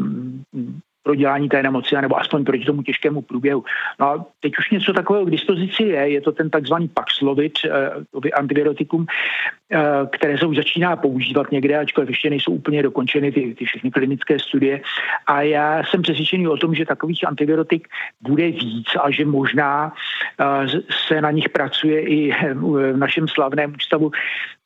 prodělání 1.05 1.49
té 1.49 1.63
nemoci, 1.63 1.95
nebo 2.01 2.19
aspoň 2.19 2.45
proti 2.45 2.65
tomu 2.65 2.81
těžkému 2.81 3.21
průběhu. 3.21 3.63
No 3.99 4.05
a 4.05 4.25
teď 4.39 4.53
už 4.59 4.71
něco 4.71 4.93
takového 4.93 5.25
k 5.25 5.31
dispozici 5.31 5.83
je, 5.83 6.09
je 6.09 6.21
to 6.21 6.31
ten 6.31 6.49
takzvaný 6.49 6.87
Paxlovid, 6.87 7.53
eh, 7.65 8.31
antivirotikum, 8.33 9.05
eh, 9.05 9.79
které 10.11 10.37
se 10.37 10.45
už 10.45 10.57
začíná 10.57 10.95
používat 10.95 11.51
někde, 11.51 11.77
ačkoliv 11.77 12.09
ještě 12.09 12.29
nejsou 12.29 12.51
úplně 12.51 12.83
dokončeny 12.83 13.31
ty, 13.31 13.55
ty 13.55 13.65
všechny 13.65 13.91
klinické 13.91 14.39
studie. 14.39 14.81
A 15.27 15.41
já 15.41 15.83
jsem 15.83 16.01
přesvědčený 16.01 16.47
o 16.47 16.57
tom, 16.57 16.75
že 16.75 16.85
takových 16.85 17.27
antivirotik 17.27 17.87
bude 18.21 18.51
víc 18.51 18.89
a 18.97 19.11
že 19.11 19.25
možná 19.25 19.93
eh, 19.93 20.81
se 21.07 21.21
na 21.21 21.31
nich 21.31 21.49
pracuje 21.49 22.01
i 22.01 22.19
v 22.53 22.97
našem 22.97 23.27
slavném 23.27 23.73
ústavu 23.77 24.11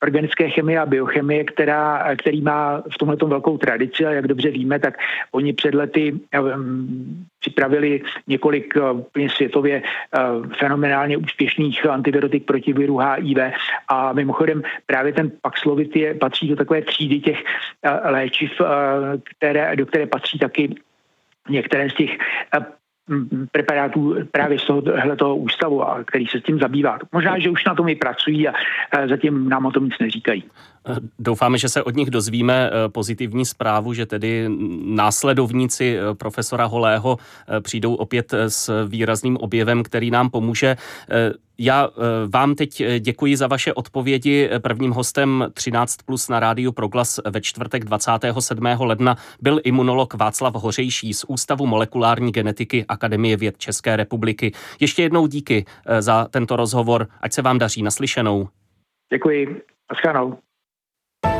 organické 0.02 0.50
chemie 0.50 0.80
a 0.80 0.86
biochemie, 0.86 1.44
která, 1.44 2.16
který 2.16 2.40
má 2.40 2.82
v 2.94 2.98
tomhle 2.98 3.16
velkou 3.16 3.58
tradici 3.58 4.06
a 4.06 4.10
jak 4.10 4.26
dobře 4.26 4.50
víme, 4.50 4.78
tak 4.78 4.98
oni 5.32 5.52
před 5.52 5.74
lety 5.74 6.20
připravili 7.40 8.02
několik 8.26 8.76
eh, 8.76 8.90
úplně 8.90 9.30
světově 9.30 9.82
eh, 9.82 10.20
fenomenálně 10.58 11.16
úspěšných 11.16 11.86
antivirotik 11.86 12.46
proti 12.46 12.72
viru 12.72 12.98
HIV 12.98 13.38
a 13.88 14.12
mimochodem 14.12 14.62
právě 14.86 15.12
ten 15.12 15.32
Paxlovid 15.42 15.96
je, 15.96 16.14
patří 16.14 16.48
do 16.48 16.56
takové 16.56 16.82
třídy 16.82 17.20
těch 17.20 17.44
eh, 17.82 18.10
léčiv, 18.10 18.50
které, 19.36 19.76
do 19.76 19.86
které 19.86 20.06
patří 20.06 20.38
taky 20.38 20.74
některé 21.48 21.90
z 21.90 21.94
těch 21.94 22.18
preparátů 23.52 24.14
právě 24.32 24.58
z 24.58 24.66
tohoto 24.66 25.36
ústavu, 25.36 25.82
a 25.82 26.04
který 26.04 26.26
se 26.26 26.40
s 26.40 26.42
tím 26.42 26.58
zabývá. 26.58 26.98
Možná, 27.12 27.38
že 27.38 27.50
už 27.50 27.64
na 27.64 27.74
tom 27.74 27.88
i 27.88 27.94
pracují 27.94 28.48
a 28.48 28.52
zatím 29.08 29.48
nám 29.48 29.66
o 29.66 29.70
tom 29.70 29.84
nic 29.84 29.94
neříkají. 30.00 30.44
Doufáme, 31.18 31.58
že 31.58 31.68
se 31.68 31.82
od 31.82 31.96
nich 31.96 32.10
dozvíme 32.10 32.70
eh, 32.70 32.88
pozitivní 32.88 33.46
zprávu, 33.46 33.92
že 33.92 34.06
tedy 34.06 34.48
následovníci 34.84 35.98
eh, 35.98 36.14
profesora 36.14 36.64
Holého 36.64 37.18
eh, 37.18 37.60
přijdou 37.60 37.94
opět 37.94 38.34
s 38.48 38.86
výrazným 38.86 39.36
objevem, 39.36 39.82
který 39.82 40.10
nám 40.10 40.30
pomůže. 40.30 40.76
Já 41.62 41.88
vám 42.28 42.54
teď 42.54 42.82
děkuji 42.98 43.36
za 43.36 43.46
vaše 43.46 43.74
odpovědi. 43.74 44.50
Prvním 44.62 44.90
hostem 44.90 45.46
13 45.54 45.96
plus 45.96 46.28
na 46.28 46.40
rádiu 46.40 46.72
Proglas 46.72 47.20
ve 47.30 47.40
čtvrtek 47.40 47.84
27. 47.84 48.66
ledna 48.78 49.16
byl 49.40 49.60
imunolog 49.64 50.14
Václav 50.14 50.54
Hořejší 50.54 51.14
z 51.14 51.24
Ústavu 51.28 51.66
molekulární 51.66 52.32
genetiky 52.32 52.84
Akademie 52.88 53.36
věd 53.36 53.58
České 53.58 53.96
republiky. 53.96 54.52
Ještě 54.80 55.02
jednou 55.02 55.26
díky 55.26 55.64
za 55.98 56.24
tento 56.30 56.56
rozhovor. 56.56 57.08
Ať 57.20 57.32
se 57.32 57.42
vám 57.42 57.58
daří 57.58 57.82
naslyšenou. 57.82 58.48
Děkuji. 59.12 59.62
Naschledanou. 59.92 60.38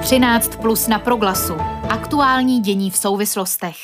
13 0.01 0.57
plus 0.57 0.89
na 0.89 0.99
proglasu. 0.99 1.55
Aktuální 1.91 2.61
dění 2.61 2.91
v 2.91 2.97
souvislostech. 2.97 3.77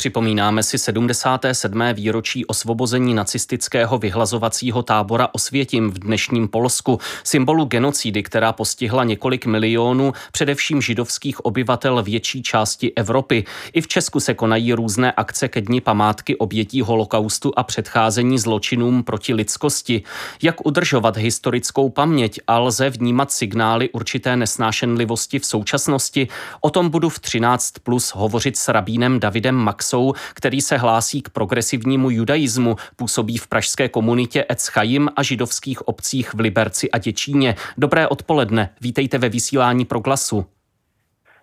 Připomínáme 0.00 0.62
si 0.62 0.78
77. 0.78 1.82
výročí 1.92 2.46
osvobození 2.46 3.14
nacistického 3.14 3.98
vyhlazovacího 3.98 4.82
tábora 4.82 5.28
Osvětim 5.32 5.90
v 5.90 5.98
dnešním 5.98 6.48
Polsku, 6.48 6.98
symbolu 7.24 7.64
genocidy, 7.64 8.22
která 8.22 8.52
postihla 8.52 9.04
několik 9.04 9.46
milionů 9.46 10.12
především 10.32 10.82
židovských 10.82 11.44
obyvatel 11.44 12.02
větší 12.02 12.42
části 12.42 12.92
Evropy. 12.96 13.44
I 13.72 13.80
v 13.80 13.88
Česku 13.88 14.20
se 14.20 14.34
konají 14.34 14.72
různé 14.72 15.12
akce 15.12 15.48
ke 15.48 15.60
dni 15.60 15.80
památky 15.80 16.36
obětí 16.36 16.80
holokaustu 16.80 17.52
a 17.56 17.62
předcházení 17.62 18.38
zločinům 18.38 19.02
proti 19.02 19.34
lidskosti. 19.34 20.02
Jak 20.42 20.66
udržovat 20.66 21.16
historickou 21.16 21.90
paměť 21.90 22.40
a 22.46 22.58
lze 22.58 22.90
vnímat 22.90 23.32
signály 23.32 23.90
určité 23.90 24.36
nesnášenlivosti 24.36 25.38
v 25.38 25.46
současnosti? 25.46 26.28
O 26.60 26.70
tom 26.70 26.88
budu 26.88 27.08
v 27.08 27.18
13 27.18 27.70
plus 27.82 28.08
hovořit 28.08 28.56
s 28.56 28.68
rabínem 28.68 29.20
Davidem 29.20 29.54
Max 29.54 29.89
Maxou, 29.90 30.12
který 30.34 30.60
se 30.60 30.76
hlásí 30.76 31.22
k 31.22 31.30
progresivnímu 31.30 32.10
judaismu, 32.10 32.76
působí 32.96 33.38
v 33.38 33.48
pražské 33.48 33.88
komunitě 33.88 34.46
Etzchaim 34.50 35.08
a 35.16 35.22
židovských 35.22 35.88
obcích 35.88 36.34
v 36.34 36.40
Liberci 36.40 36.90
a 36.90 36.98
Děčíně. 36.98 37.54
Dobré 37.78 38.08
odpoledne, 38.08 38.70
vítejte 38.80 39.18
ve 39.18 39.28
vysílání 39.28 39.84
Proglasu. 39.84 40.46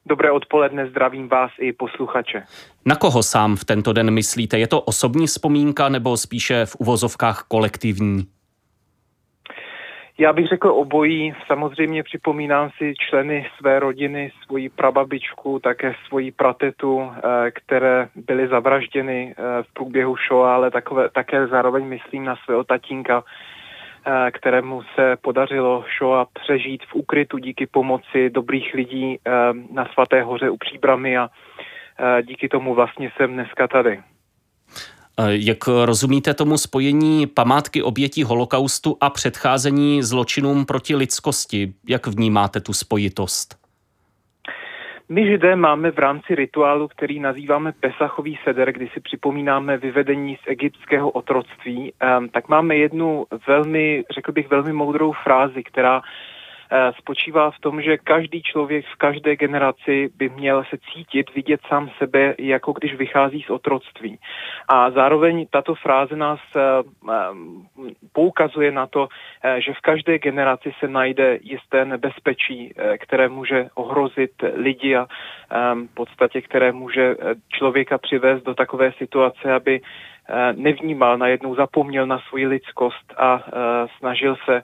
Dobré 0.06 0.32
odpoledne, 0.32 0.90
zdravím 0.90 1.28
vás 1.28 1.52
i 1.60 1.74
posluchače. 1.74 2.44
Na 2.86 2.96
koho 2.96 3.24
sám 3.24 3.56
v 3.56 3.66
tento 3.66 3.94
den 3.94 4.12
myslíte? 4.12 4.60
Je 4.60 4.68
to 4.68 4.82
osobní 4.82 5.28
vzpomínka 5.28 5.90
nebo 5.90 6.18
spíše 6.18 6.66
v 6.66 6.76
uvozovkách 6.76 7.46
kolektivní? 7.48 8.28
Já 10.20 10.34
bych 10.34 10.48
řekl 10.48 10.68
obojí. 10.68 11.34
Samozřejmě 11.48 12.04
připomínám 12.04 12.70
si 12.78 12.94
členy 13.10 13.50
své 13.58 13.80
rodiny, 13.80 14.32
svoji 14.46 14.70
prababičku, 14.70 15.60
také 15.60 15.96
svoji 16.08 16.32
pratetu, 16.32 17.12
eh, 17.12 17.52
které 17.52 18.08
byly 18.16 18.48
zavražděny 18.48 19.36
eh, 19.38 19.64
v 19.64 19.74
průběhu 19.74 20.16
show, 20.28 20.44
ale 20.44 20.72
takové, 20.72 21.10
také 21.10 21.48
zároveň 21.48 21.86
myslím 21.86 22.26
na 22.26 22.36
svého 22.36 22.64
tatínka, 22.64 23.24
eh, 24.06 24.32
kterému 24.32 24.82
se 24.96 25.18
podařilo 25.22 25.86
Shoa 25.98 26.26
přežít 26.34 26.84
v 26.86 26.96
úkrytu 26.96 27.38
díky 27.38 27.68
pomoci 27.68 28.30
dobrých 28.30 28.74
lidí 28.74 29.20
na 29.72 29.86
Svaté 29.94 30.22
hoře 30.22 30.50
u 30.50 30.58
Příbramy 30.58 31.18
a 31.18 31.30
díky 32.22 32.50
tomu 32.50 32.74
vlastně 32.74 33.12
jsem 33.18 33.34
dneska 33.34 33.68
tady. 33.68 34.00
Jak 35.30 35.68
rozumíte 35.86 36.34
tomu 36.34 36.58
spojení 36.58 37.28
památky 37.28 37.84
obětí 37.84 38.24
holokaustu 38.24 38.98
a 39.02 39.10
předcházení 39.10 40.04
zločinům 40.04 40.66
proti 40.66 40.96
lidskosti? 40.96 41.74
Jak 41.90 42.08
vnímáte 42.08 42.60
tu 42.60 42.74
spojitost? 42.74 43.68
My 45.10 45.26
židé 45.26 45.56
máme 45.56 45.92
v 45.92 46.00
rámci 46.00 46.36
rituálu, 46.36 46.88
který 46.88 47.20
nazýváme 47.20 47.72
Pesachový 47.72 48.40
seder, 48.44 48.72
kdy 48.72 48.90
si 48.94 49.00
připomínáme 49.00 49.78
vyvedení 49.78 50.36
z 50.36 50.48
egyptského 50.48 51.10
otroctví, 51.10 51.94
ehm, 52.00 52.30
tak 52.30 52.50
máme 52.50 52.76
jednu 52.76 53.26
velmi, 53.48 54.04
řekl 54.14 54.32
bych, 54.32 54.50
velmi 54.50 54.74
moudrou 54.74 55.12
frázi, 55.24 55.64
která 55.64 56.02
spočívá 56.98 57.52
v 57.52 57.60
tom, 57.60 57.82
že 57.82 57.98
každý 57.98 58.42
člověk 58.42 58.86
v 58.86 58.96
každé 58.96 59.36
generaci 59.36 60.10
by 60.18 60.30
měl 60.30 60.64
se 60.70 60.78
cítit, 60.94 61.36
vidět 61.36 61.62
sám 61.68 61.90
sebe, 61.98 62.36
jako 62.40 62.72
když 62.72 62.96
vychází 62.96 63.42
z 63.42 63.50
otroctví. 63.50 64.20
A 64.68 64.92
zároveň 64.92 65.48
tato 65.50 65.76
fráze 65.76 66.16
nás 66.16 66.40
eh, 66.56 66.60
eh, 66.60 67.14
poukazuje 68.14 68.72
na 68.72 68.88
to, 68.88 69.08
že 69.58 69.74
v 69.74 69.82
každé 69.82 70.20
generaci 70.20 70.74
se 70.80 70.88
najde 70.88 71.40
jisté 71.42 71.86
nebezpečí, 71.86 72.74
které 73.00 73.30
může 73.30 73.70
ohrozit 73.76 74.32
lidi 74.54 74.96
a 74.96 75.08
v 75.92 75.94
podstatě, 75.94 76.42
které 76.42 76.72
může 76.72 77.16
člověka 77.54 77.98
přivést 77.98 78.44
do 78.44 78.56
takové 78.56 78.92
situace, 78.92 79.54
aby 79.54 79.82
nevnímal, 80.56 81.18
najednou 81.18 81.56
zapomněl 81.56 82.08
na 82.08 82.20
svoji 82.20 82.48
lidskost 82.48 83.14
a 83.18 83.44
snažil 84.00 84.36
se 84.46 84.64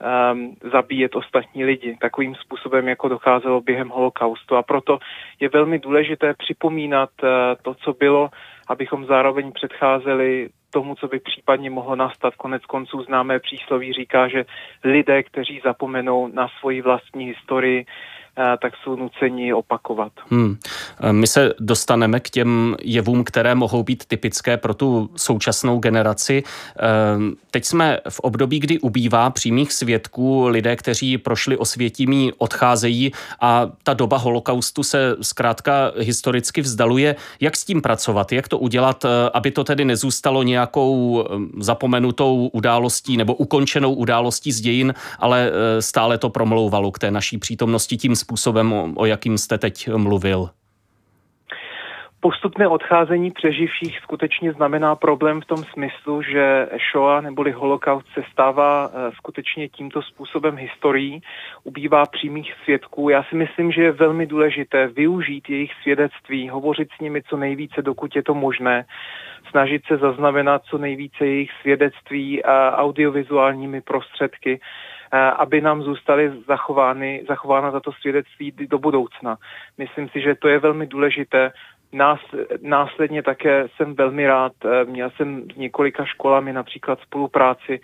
um, 0.00 0.54
zabíjet 0.72 1.16
ostatní 1.16 1.64
lidi 1.64 1.96
takovým 2.00 2.34
způsobem, 2.34 2.88
jako 2.88 3.08
docházelo 3.08 3.60
během 3.60 3.88
holokaustu. 3.88 4.56
A 4.56 4.62
proto 4.62 4.98
je 5.40 5.48
velmi 5.48 5.78
důležité 5.78 6.34
připomínat 6.34 7.10
uh, 7.22 7.28
to, 7.62 7.74
co 7.74 7.92
bylo, 7.92 8.30
abychom 8.68 9.06
zároveň 9.06 9.52
předcházeli 9.52 10.48
tomu, 10.70 10.94
co 10.94 11.08
by 11.08 11.20
případně 11.20 11.70
mohlo 11.70 11.96
nastat. 11.96 12.34
Konec 12.34 12.64
konců 12.64 13.02
známé 13.02 13.38
přísloví 13.38 13.92
říká, 13.92 14.28
že 14.28 14.44
lidé, 14.84 15.22
kteří 15.22 15.60
zapomenou 15.64 16.28
na 16.28 16.48
svoji 16.60 16.82
vlastní 16.82 17.24
historii, 17.26 17.86
tak 18.62 18.72
jsou 18.84 18.96
nuceni 18.96 19.54
opakovat. 19.54 20.12
Hmm. 20.30 20.56
My 21.10 21.26
se 21.26 21.54
dostaneme 21.60 22.20
k 22.20 22.30
těm 22.30 22.76
jevům, 22.82 23.24
které 23.24 23.54
mohou 23.54 23.82
být 23.82 24.04
typické 24.04 24.56
pro 24.56 24.74
tu 24.74 25.10
současnou 25.16 25.78
generaci. 25.78 26.42
Teď 27.50 27.64
jsme 27.64 27.98
v 28.08 28.20
období, 28.20 28.60
kdy 28.60 28.78
ubývá 28.78 29.30
přímých 29.30 29.72
svědků, 29.72 30.46
lidé, 30.48 30.76
kteří 30.76 31.18
prošli 31.18 31.56
osvětímí, 31.56 32.32
odcházejí 32.38 33.12
a 33.40 33.70
ta 33.82 33.94
doba 33.94 34.16
holokaustu 34.16 34.82
se 34.82 35.16
zkrátka 35.20 35.92
historicky 35.98 36.60
vzdaluje. 36.60 37.16
Jak 37.40 37.56
s 37.56 37.64
tím 37.64 37.82
pracovat? 37.82 38.32
Jak 38.32 38.48
to 38.48 38.58
udělat, 38.58 39.04
aby 39.32 39.50
to 39.50 39.64
tedy 39.64 39.84
nezůstalo 39.84 40.42
nějakou 40.42 41.24
zapomenutou 41.58 42.50
událostí 42.52 43.16
nebo 43.16 43.34
ukončenou 43.34 43.94
událostí 43.94 44.52
z 44.52 44.60
dějin, 44.60 44.94
ale 45.18 45.52
stále 45.80 46.18
to 46.18 46.30
promlouvalo 46.30 46.90
k 46.90 46.98
té 46.98 47.10
naší 47.10 47.38
přítomnosti 47.38 47.96
tím 47.96 48.16
způsobem, 48.16 48.29
o, 48.30 48.88
o 48.96 49.06
jakým 49.06 49.38
jste 49.38 49.58
teď 49.58 49.88
mluvil? 49.96 50.50
Postupné 52.22 52.68
odcházení 52.68 53.30
přeživších 53.30 53.98
skutečně 53.98 54.52
znamená 54.52 54.96
problém 54.96 55.40
v 55.40 55.44
tom 55.44 55.64
smyslu, 55.64 56.22
že 56.22 56.68
Shoah 56.92 57.22
neboli 57.24 57.52
holokaust 57.52 58.06
se 58.14 58.22
stává 58.32 58.90
eh, 58.92 59.12
skutečně 59.16 59.68
tímto 59.68 60.02
způsobem 60.02 60.56
historií, 60.56 61.22
ubývá 61.64 62.06
přímých 62.06 62.54
svědků. 62.64 63.08
Já 63.08 63.22
si 63.22 63.36
myslím, 63.36 63.72
že 63.72 63.82
je 63.82 63.92
velmi 63.92 64.26
důležité 64.26 64.86
využít 64.86 65.50
jejich 65.50 65.70
svědectví, 65.82 66.48
hovořit 66.48 66.88
s 66.96 67.00
nimi 67.00 67.22
co 67.22 67.36
nejvíce, 67.36 67.82
dokud 67.82 68.16
je 68.16 68.22
to 68.22 68.34
možné, 68.34 68.84
snažit 69.50 69.82
se 69.86 69.96
zaznamenat 69.96 70.62
co 70.64 70.78
nejvíce 70.78 71.26
jejich 71.26 71.50
svědectví 71.60 72.42
audiovizuálními 72.72 73.80
prostředky 73.80 74.60
aby 75.12 75.60
nám 75.60 75.82
zůstaly 75.82 76.32
zachovány, 76.46 77.24
zachována 77.28 77.70
za 77.70 77.80
to 77.80 77.92
svědectví 77.92 78.52
do 78.52 78.78
budoucna. 78.78 79.36
Myslím 79.78 80.08
si, 80.08 80.20
že 80.20 80.34
to 80.34 80.48
je 80.48 80.58
velmi 80.58 80.86
důležité. 80.86 81.52
Nás, 81.92 82.20
následně 82.62 83.22
také 83.22 83.68
jsem 83.76 83.94
velmi 83.94 84.26
rád, 84.26 84.52
eh, 84.64 84.84
měl 84.84 85.10
jsem 85.10 85.50
s 85.54 85.56
několika 85.56 86.04
školami 86.04 86.52
například 86.52 87.00
spolupráci, 87.00 87.80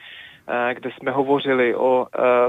eh, 0.49 0.75
kde 0.75 0.91
jsme 0.91 1.11
hovořili 1.11 1.75
o 1.75 2.07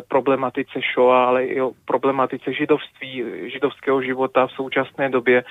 problematice 0.08 0.80
Shoah, 0.94 1.28
ale 1.28 1.46
i 1.46 1.62
o 1.62 1.72
problematice 1.86 2.54
židovství, 2.54 3.24
židovského 3.52 4.02
života 4.02 4.48
v 4.48 4.52
současné 4.52 5.10
době. 5.10 5.44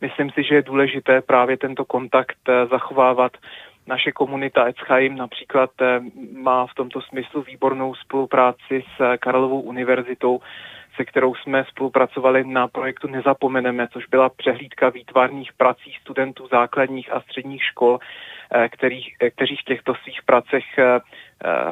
Myslím 0.00 0.30
si, 0.30 0.42
že 0.42 0.54
je 0.54 0.62
důležité 0.62 1.22
právě 1.22 1.56
tento 1.56 1.84
kontakt 1.84 2.38
zachovávat 2.70 3.32
naše 3.86 4.12
komunita 4.12 4.68
Etzheim 4.68 5.16
například 5.16 5.70
eh, 5.80 6.00
má 6.32 6.66
v 6.66 6.74
tomto 6.74 7.00
smyslu 7.00 7.42
výbornou 7.42 7.94
spolupráci 7.94 8.84
s 8.96 9.16
Karlovou 9.18 9.60
univerzitou, 9.60 10.40
se 10.96 11.04
kterou 11.04 11.34
jsme 11.34 11.64
spolupracovali 11.64 12.44
na 12.44 12.68
projektu 12.68 13.08
Nezapomeneme, 13.08 13.88
což 13.88 14.06
byla 14.06 14.28
přehlídka 14.28 14.88
výtvarných 14.88 15.52
prací 15.52 15.92
studentů 16.00 16.48
základních 16.48 17.12
a 17.12 17.20
středních 17.20 17.62
škol, 17.62 17.98
eh, 17.98 18.68
kterých, 18.68 19.16
eh, 19.20 19.30
kteří 19.30 19.56
v 19.56 19.64
těchto 19.64 19.94
svých 19.94 20.22
pracech 20.22 20.64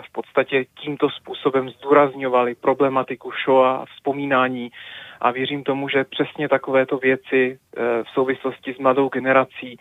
v 0.00 0.12
podstatě 0.12 0.64
tímto 0.64 1.10
způsobem 1.10 1.70
zdůrazňovali 1.70 2.54
problematiku 2.54 3.30
Shoah 3.44 3.80
a 3.80 3.84
vzpomínání. 3.84 4.70
A 5.20 5.30
věřím 5.30 5.64
tomu, 5.64 5.88
že 5.88 6.04
přesně 6.04 6.48
takovéto 6.48 6.98
věci 6.98 7.58
v 8.02 8.10
souvislosti 8.14 8.74
s 8.74 8.78
mladou 8.78 9.08
generací 9.08 9.78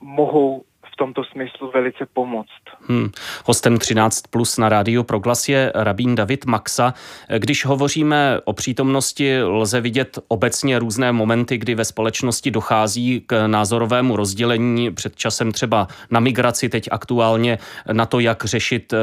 mohou 0.00 0.62
tomto 1.00 1.24
smyslu 1.24 1.70
velice 1.74 2.06
pomoct. 2.12 2.62
Hmm. 2.88 3.10
Hostem 3.44 3.78
13 3.78 4.22
plus 4.30 4.58
na 4.58 4.68
rádiu 4.68 5.02
Proglas 5.02 5.48
je 5.48 5.72
rabín 5.74 6.14
David 6.14 6.44
Maxa. 6.44 6.94
Když 7.38 7.64
hovoříme 7.64 8.40
o 8.44 8.52
přítomnosti, 8.52 9.42
lze 9.42 9.80
vidět 9.80 10.18
obecně 10.28 10.78
různé 10.78 11.12
momenty, 11.12 11.58
kdy 11.58 11.74
ve 11.74 11.84
společnosti 11.84 12.50
dochází 12.50 13.22
k 13.26 13.46
názorovému 13.46 14.16
rozdělení 14.16 14.90
před 14.90 15.16
časem 15.16 15.52
třeba 15.52 15.88
na 16.10 16.20
migraci, 16.20 16.68
teď 16.68 16.88
aktuálně 16.90 17.58
na 17.92 18.06
to, 18.06 18.20
jak 18.20 18.44
řešit 18.44 18.92
eh, 18.92 18.96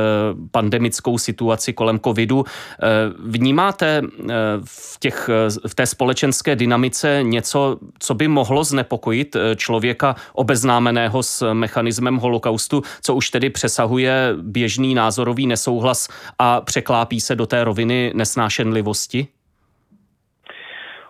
pandemickou 0.52 1.18
situaci 1.18 1.74
kolem 1.74 2.00
covidu. 2.00 2.46
Eh, 2.46 2.88
vnímáte 3.20 4.02
eh, 4.02 4.34
v, 4.66 5.00
těch, 5.00 5.30
v 5.68 5.76
té 5.76 5.86
společenské 5.86 6.56
dynamice 6.56 7.20
něco, 7.22 7.78
co 8.00 8.14
by 8.14 8.28
mohlo 8.28 8.64
znepokojit 8.64 9.36
člověka 9.56 10.16
obeznámeného 10.34 11.24
s 11.24 11.54
mechanismem 11.68 12.16
holokaustu, 12.16 12.82
co 13.02 13.16
už 13.16 13.30
tedy 13.30 13.50
přesahuje 13.50 14.14
běžný 14.42 14.96
názorový 14.96 15.48
nesouhlas 15.48 16.08
a 16.40 16.62
překlápí 16.62 17.22
se 17.22 17.36
do 17.36 17.46
té 17.46 17.64
roviny 17.64 18.12
nesnášenlivosti? 18.16 19.28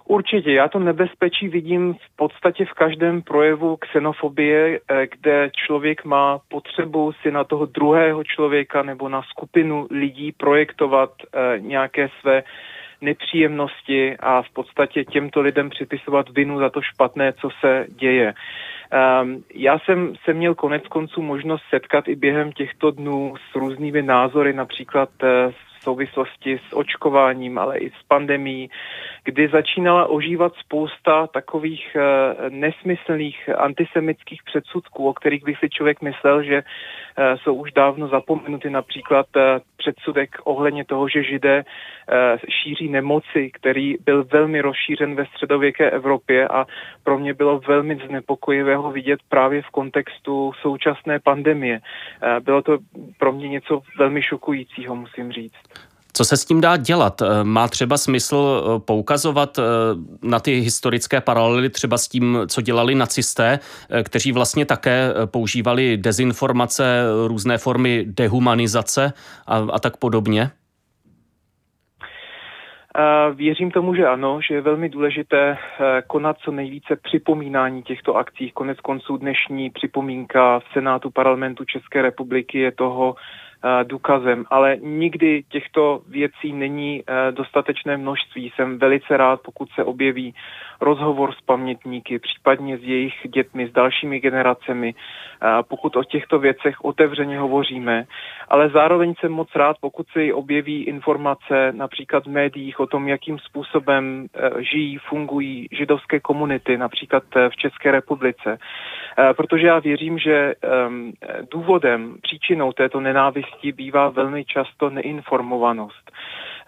Určitě, 0.06 0.52
já 0.52 0.68
to 0.68 0.80
nebezpečí 0.80 1.48
vidím 1.48 1.94
v 1.94 2.16
podstatě 2.16 2.66
v 2.66 2.74
každém 2.74 3.22
projevu 3.22 3.78
xenofobie, 3.78 4.80
eh, 4.80 5.08
kde 5.08 5.52
člověk 5.66 6.06
má 6.06 6.40
potřebu 6.48 7.12
si 7.22 7.32
na 7.32 7.44
toho 7.44 7.66
druhého 7.66 8.24
člověka 8.24 8.84
nebo 8.84 9.10
na 9.10 9.22
skupinu 9.22 9.88
lidí 9.92 10.32
projektovat 10.32 11.12
eh, 11.20 11.60
nějaké 11.60 12.10
své 12.22 12.44
nepříjemnosti 13.02 14.18
a 14.18 14.42
v 14.42 14.50
podstatě 14.50 15.06
těmto 15.06 15.42
lidem 15.42 15.70
připisovat 15.70 16.30
vinu 16.30 16.60
za 16.60 16.70
to 16.70 16.82
špatné, 16.82 17.34
co 17.34 17.50
se 17.60 17.86
děje. 17.90 18.34
Um, 18.92 19.44
já 19.54 19.80
jsem 19.80 20.14
se 20.26 20.34
měl 20.34 20.56
konec 20.56 20.88
konců 20.88 21.22
možnost 21.22 21.64
setkat 21.70 22.08
i 22.08 22.16
během 22.16 22.52
těchto 22.52 22.92
dnů 22.92 23.34
s 23.52 23.56
různými 23.56 24.02
názory, 24.02 24.54
například 24.54 25.10
uh, 25.24 25.54
souvislosti 25.88 26.60
s 26.70 26.74
očkováním, 26.74 27.58
ale 27.58 27.78
i 27.78 27.90
s 27.90 28.02
pandemí, 28.08 28.70
kdy 29.24 29.48
začínala 29.48 30.06
ožívat 30.06 30.54
spousta 30.60 31.28
takových 31.28 31.96
uh, 31.96 32.04
nesmyslných 32.50 33.50
antisemických 33.58 34.44
předsudků, 34.44 35.10
o 35.10 35.14
kterých 35.14 35.44
by 35.44 35.56
si 35.56 35.70
člověk 35.70 36.02
myslel, 36.02 36.44
že 36.44 36.58
uh, 36.64 37.36
jsou 37.40 37.54
už 37.54 37.72
dávno 37.72 38.08
zapomenuty. 38.08 38.70
Například 38.70 39.28
uh, 39.36 39.42
předsudek 39.78 40.36
ohledně 40.44 40.86
toho, 40.86 41.10
že 41.10 41.24
židé 41.24 41.64
šíří 42.50 42.90
nemoci, 42.90 43.52
který 43.54 43.96
byl 44.06 44.24
velmi 44.24 44.62
rozšířen 44.62 45.16
ve 45.16 45.26
středověké 45.26 45.90
Evropě 45.90 46.48
a 46.48 46.66
pro 47.04 47.20
mě 47.20 47.34
bylo 47.34 47.60
velmi 47.60 48.00
znepokojivé 48.08 48.76
ho 48.76 48.92
vidět 48.92 49.20
právě 49.30 49.62
v 49.62 49.70
kontextu 49.70 50.52
současné 50.62 51.20
pandemie. 51.20 51.80
Bylo 52.40 52.62
to 52.62 52.78
pro 53.20 53.32
mě 53.32 53.48
něco 53.48 53.82
velmi 54.00 54.22
šokujícího, 54.22 54.96
musím 54.96 55.32
říct. 55.32 55.62
Co 56.18 56.26
se 56.26 56.38
s 56.38 56.46
tím 56.46 56.62
dá 56.62 56.78
dělat? 56.78 57.22
Eh, 57.22 57.44
má 57.44 57.68
třeba 57.68 57.98
smysl 57.98 58.38
eh, 58.38 58.80
poukazovat 58.80 59.60
eh, 59.60 59.62
na 60.22 60.40
ty 60.40 60.60
historické 60.60 61.22
paralely 61.22 61.70
třeba 61.70 61.98
s 61.98 62.08
tím, 62.08 62.40
co 62.48 62.62
dělali 62.62 62.96
nacisté, 62.96 63.60
kteří 64.04 64.32
vlastně 64.32 64.66
také 64.66 65.14
používali 65.26 65.98
dezinformace, 65.98 67.04
různé 67.28 67.58
formy 67.58 68.06
dehumanizace 68.08 69.14
a, 69.48 69.58
a 69.74 69.80
tak 69.80 69.98
podobně? 69.98 70.50
Věřím 73.34 73.72
tomu, 73.72 73.96
že 73.96 74.08
ano, 74.08 74.40
že 74.48 74.54
je 74.54 74.62
velmi 74.62 74.90
důležité 74.90 75.58
konat 76.08 76.38
co 76.38 76.52
nejvíce 76.52 76.96
připomínání 77.04 77.84
těchto 77.84 78.16
akcí. 78.16 78.52
Konec 78.52 78.80
konců 78.80 79.18
dnešní 79.18 79.70
připomínka 79.70 80.60
v 80.60 80.64
Senátu 80.74 81.12
parlamentu 81.12 81.66
České 81.66 82.02
republiky 82.02 82.60
je 82.60 82.72
toho 82.72 83.16
důkazem, 83.84 84.46
ale 84.50 84.78
nikdy 84.82 85.44
těchto 85.50 86.02
věcí 86.10 86.54
není 86.54 87.04
eh, 87.08 87.32
dostatečné 87.32 87.98
množství. 87.98 88.52
Jsem 88.56 88.80
velice 88.80 89.18
rád, 89.18 89.42
pokud 89.42 89.70
se 89.70 89.84
objeví 89.84 90.34
rozhovor 90.82 91.34
s 91.34 91.42
pamětníky, 91.42 92.20
případně 92.20 92.78
s 92.78 92.84
jejich 92.84 93.14
dětmi, 93.28 93.68
s 93.68 93.72
dalšími 93.72 94.20
generacemi, 94.20 94.94
eh, 94.94 95.48
pokud 95.68 95.96
o 95.96 96.04
těchto 96.04 96.40
věcech 96.40 96.86
otevřeně 96.86 97.40
hovoříme, 97.40 98.06
ale 98.48 98.70
zároveň 98.70 99.14
jsem 99.20 99.32
moc 99.32 99.56
rád, 99.56 99.78
pokud 99.82 100.08
se 100.08 100.34
objeví 100.34 100.84
informace 100.84 101.72
například 101.72 102.26
v 102.26 102.30
médiích 102.30 102.80
o 102.80 102.88
tom, 102.88 103.08
jakým 103.08 103.40
způsobem 103.40 104.28
žijí, 104.60 104.98
fungují 104.98 105.68
židovské 105.72 106.20
komunity, 106.20 106.78
například 106.78 107.24
v 107.50 107.56
České 107.56 107.92
republice. 107.92 108.58
Protože 109.38 109.68
já 109.68 109.80
věřím, 109.80 110.20
že 110.20 110.54
ehm, 110.62 111.12
důvodem, 111.52 112.16
příčinou 112.22 112.72
této 112.72 113.00
nenávisti 113.00 113.47
veřejnosti 113.48 113.72
bývá 113.72 114.10
velmi 114.10 114.46
často 114.46 114.90
neinformovanost. 114.90 116.12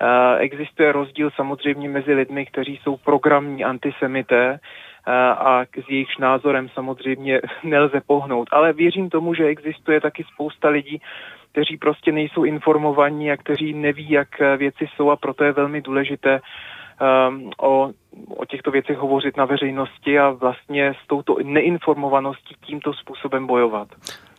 Eh, 0.01 0.37
existuje 0.37 0.91
rozdíl 0.91 1.29
samozřejmě 1.35 1.89
mezi 1.89 2.13
lidmi, 2.13 2.45
kteří 2.45 2.79
jsou 2.83 2.97
programní 2.97 3.63
antisemité, 3.63 4.59
eh, 4.59 5.11
a 5.11 5.65
s 5.65 5.89
jejich 5.89 6.19
názorem 6.19 6.69
samozřejmě 6.69 7.41
nelze 7.63 8.01
pohnout. 8.07 8.47
Ale 8.51 8.73
věřím 8.73 9.09
tomu, 9.09 9.33
že 9.33 9.45
existuje 9.45 10.01
taky 10.01 10.23
spousta 10.33 10.69
lidí, 10.69 11.01
kteří 11.51 11.77
prostě 11.77 12.11
nejsou 12.11 12.43
informovaní 12.43 13.31
a 13.31 13.37
kteří 13.37 13.73
neví, 13.73 14.09
jak 14.09 14.39
věci 14.57 14.85
jsou 14.87 15.09
a 15.09 15.15
proto 15.15 15.43
je 15.43 15.51
velmi 15.51 15.81
důležité 15.81 16.41
o 17.61 17.91
o 18.30 18.45
těchto 18.45 18.72
věcech 18.72 18.98
hovořit 18.98 19.38
na 19.38 19.45
veřejnosti 19.45 20.19
a 20.19 20.30
vlastně 20.30 20.93
s 21.04 21.08
touto 21.08 21.36
neinformovaností 21.43 22.56
tímto 22.65 22.93
způsobem 22.93 23.48
bojovat. 23.48 23.88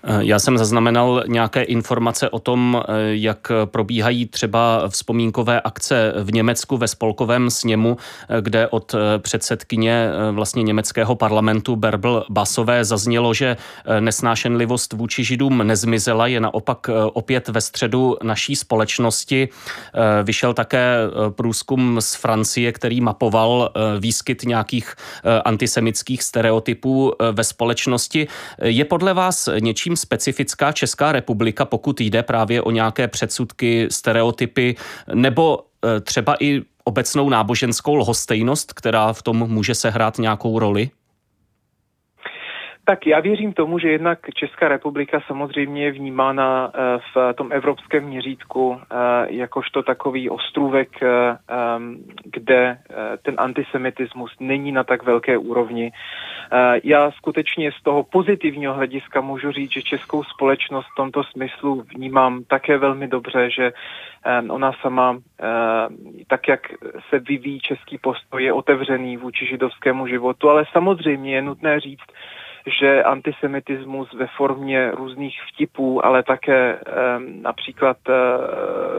Eh, 0.05 0.19
já 0.21 0.39
jsem 0.39 0.59
zaznamenal 0.59 1.25
nějaké 1.27 1.63
informace 1.63 2.31
o 2.31 2.39
tom, 2.39 2.83
eh, 2.83 2.93
jak 3.11 3.53
probíhají 3.65 4.27
třeba 4.27 4.89
vzpomínkové 4.89 5.61
akce 5.61 6.13
v 6.23 6.33
Německu 6.33 6.77
ve 6.77 6.89
spolkovém 6.89 7.51
sněmu, 7.51 7.97
eh, 8.29 8.41
kde 8.41 8.69
od 8.69 8.95
předsedkyně 9.19 10.09
vlastně 10.33 10.63
německého 10.63 11.15
parlamentu 11.15 11.77
Berbel 11.77 12.25
Basové 12.31 12.85
zaznělo, 12.85 13.35
že 13.35 13.57
nesnášenlivost 14.01 14.93
vůči 14.93 15.25
židům 15.25 15.67
nezmizela, 15.67 16.27
je 16.27 16.41
naopak 16.41 16.91
opět 17.13 17.49
ve 17.49 17.61
středu 17.61 18.17
naší 18.23 18.57
společnosti. 18.57 19.49
Vyšel 20.23 20.55
také 20.55 20.97
průzkum 21.31 22.01
z 22.01 22.15
Francie, 22.15 22.73
který 22.73 23.01
mapoval 23.01 23.60
výskyt 23.99 24.43
nějakých 24.43 24.95
antisemických 25.45 26.23
stereotypů 26.23 27.13
ve 27.33 27.45
společnosti. 27.45 28.29
Je 28.63 28.85
podle 28.85 29.15
vás 29.15 29.49
něčím 29.61 29.97
specifická 29.97 30.73
Česká 30.73 31.13
republika, 31.13 31.65
pokud 31.65 32.01
jde 32.01 32.23
právě 32.23 32.63
o 32.63 32.71
nějaké 32.71 33.09
předsudky, 33.09 33.89
stereotypy, 33.91 34.77
nebo 35.15 35.59
třeba 36.03 36.37
i 36.41 36.63
obecnou 36.85 37.29
náboženskou 37.29 37.95
lhostejnost, 37.95 38.73
která 38.73 39.13
v 39.13 39.23
tom 39.23 39.37
může 39.37 39.75
sehrát 39.75 40.19
nějakou 40.19 40.59
roli? 40.59 40.91
Tak 42.91 43.07
já 43.07 43.21
věřím 43.21 43.53
tomu, 43.53 43.79
že 43.79 43.89
jednak 43.89 44.19
Česká 44.35 44.69
republika 44.69 45.21
samozřejmě 45.27 45.85
je 45.85 45.93
vnímána 45.93 46.73
eh, 46.75 46.99
v 47.15 47.35
tom 47.35 47.53
evropském 47.53 48.05
měřítku 48.05 48.81
eh, 48.81 48.97
jakožto 49.29 49.83
takový 49.83 50.31
ostrůvek, 50.31 51.03
eh, 51.03 51.09
kde 52.25 52.79
ten 53.23 53.35
antisemitismus 53.39 54.33
není 54.41 54.73
na 54.73 54.85
tak 54.85 55.03
velké 55.03 55.39
úrovni. 55.39 55.93
Já 56.85 57.11
skutečně 57.11 57.73
z 57.73 57.83
toho 57.83 58.03
pozitivního 58.03 58.75
hlediska 58.75 59.21
můžu 59.21 59.53
říct, 59.53 59.73
že 59.73 59.83
českou 59.83 60.25
společnost 60.25 60.87
v 60.93 60.97
tomto 60.97 61.25
smyslu 61.25 61.85
vnímám 61.95 62.45
také 62.45 62.79
velmi 62.79 63.09
dobře, 63.09 63.51
že 63.51 63.73
ona 64.49 64.73
sama, 64.73 65.19
tak 66.27 66.49
jak 66.49 66.61
se 67.09 67.19
vyvíjí 67.19 67.61
český 67.61 67.99
postoj, 67.99 68.45
je 68.45 68.53
otevřený 68.53 69.17
vůči 69.17 69.47
židovskému 69.47 70.07
životu, 70.07 70.51
ale 70.51 70.65
samozřejmě 70.73 71.35
je 71.35 71.43
nutné 71.43 71.81
říct, 71.81 72.11
že 72.81 73.03
antisemitismus 73.03 74.13
ve 74.13 74.27
formě 74.27 74.91
různých 74.91 75.39
vtipů, 75.53 76.05
ale 76.05 76.23
také 76.23 76.79
například 77.43 77.97
eh, 78.09 78.15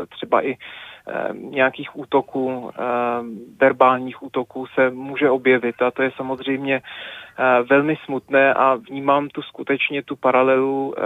třeba 0.09 0.45
i 0.45 0.57
nějakých 1.33 1.97
útoků, 1.97 2.71
verbálních 3.59 4.23
útoků 4.23 4.65
se 4.67 4.89
může 4.89 5.29
objevit 5.29 5.81
a 5.81 5.91
to 5.91 6.01
je 6.01 6.11
samozřejmě 6.15 6.81
eh, 6.81 7.63
velmi 7.69 7.97
smutné 8.05 8.53
a 8.53 8.75
vnímám 8.75 9.29
tu 9.29 9.41
skutečně 9.41 10.03
tu 10.03 10.15
paralelu 10.15 10.95
eh, 10.97 11.01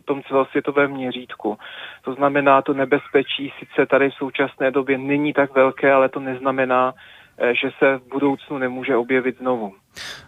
v 0.00 0.04
tom 0.04 0.22
celosvětovém 0.22 0.90
měřítku. 0.90 1.58
To 2.02 2.14
znamená, 2.14 2.62
to 2.62 2.74
nebezpečí 2.74 3.52
sice 3.58 3.86
tady 3.86 4.10
v 4.10 4.14
současné 4.14 4.70
době 4.70 4.98
není 4.98 5.32
tak 5.32 5.54
velké, 5.54 5.92
ale 5.92 6.08
to 6.08 6.20
neznamená, 6.20 6.94
že 7.38 7.70
se 7.78 7.96
v 7.96 8.08
budoucnu 8.12 8.58
nemůže 8.58 8.96
objevit 8.96 9.38
znovu. 9.38 9.72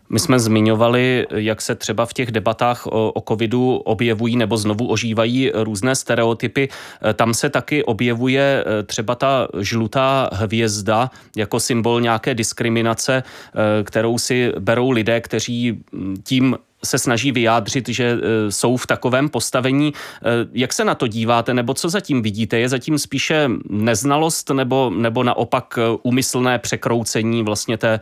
My 0.09 0.19
jsme 0.19 0.38
zmiňovali, 0.38 1.27
jak 1.35 1.61
se 1.61 1.75
třeba 1.75 2.07
v 2.07 2.12
těch 2.12 2.31
debatách 2.31 2.87
o, 2.87 3.12
o 3.12 3.21
covidu 3.21 3.77
objevují 3.77 4.37
nebo 4.37 4.57
znovu 4.57 4.88
ožívají 4.88 5.51
různé 5.55 5.95
stereotypy. 5.95 6.69
Tam 7.14 7.35
se 7.35 7.51
taky 7.51 7.85
objevuje 7.85 8.64
eh, 8.66 8.83
třeba 8.83 9.14
ta 9.14 9.49
žlutá 9.61 10.31
hvězda 10.33 11.11
jako 11.37 11.61
symbol 11.61 12.01
nějaké 12.01 12.35
diskriminace, 12.35 13.23
eh, 13.23 13.85
kterou 13.85 14.19
si 14.19 14.53
berou 14.59 14.90
lidé, 14.90 15.21
kteří 15.21 15.85
tím 16.25 16.57
se 16.85 16.99
snaží 16.99 17.33
vyjádřit, 17.33 17.89
že 17.89 18.05
e, 18.05 18.53
jsou 18.53 18.77
v 18.77 18.87
takovém 18.87 19.29
postavení. 19.29 19.93
E, 19.93 20.23
jak 20.53 20.73
se 20.73 20.85
na 20.85 20.95
to 20.95 21.07
díváte, 21.07 21.55
nebo 21.55 21.75
co 21.75 21.89
zatím 21.89 22.23
vidíte? 22.23 22.59
Je 22.59 22.69
zatím 22.69 22.99
spíše 22.99 23.49
neznalost, 23.71 24.51
nebo, 24.51 24.91
nebo 24.91 25.23
naopak 25.23 25.79
e, 25.79 25.83
úmyslné 26.03 26.59
překroucení 26.59 27.43
vlastně 27.43 27.79
té 27.79 28.01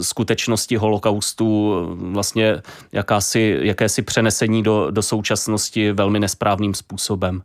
skutečnosti 0.00 0.76
holokaustu, 0.76 1.74
vlastně 2.12 2.54
jakási, 2.92 3.58
jakési 3.62 4.02
přenesení 4.02 4.62
do, 4.62 4.90
do 4.90 5.02
současnosti 5.02 5.92
velmi 5.92 6.20
nesprávným 6.20 6.74
způsobem? 6.74 7.42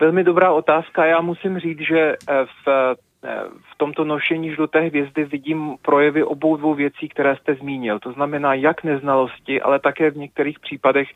Velmi 0.00 0.24
dobrá 0.24 0.52
otázka. 0.52 1.04
Já 1.04 1.20
musím 1.20 1.58
říct, 1.58 1.80
že 1.88 2.16
v 2.66 2.94
v 3.72 3.76
tomto 3.76 4.04
nošení 4.04 4.54
žluté 4.54 4.80
hvězdy 4.80 5.24
vidím 5.24 5.76
projevy 5.82 6.24
obou 6.24 6.56
dvou 6.56 6.74
věcí, 6.74 7.08
které 7.08 7.36
jste 7.36 7.54
zmínil. 7.54 7.98
To 7.98 8.12
znamená 8.12 8.54
jak 8.54 8.84
neznalosti, 8.84 9.62
ale 9.62 9.78
také 9.78 10.10
v 10.10 10.16
některých 10.16 10.60
případech 10.60 11.08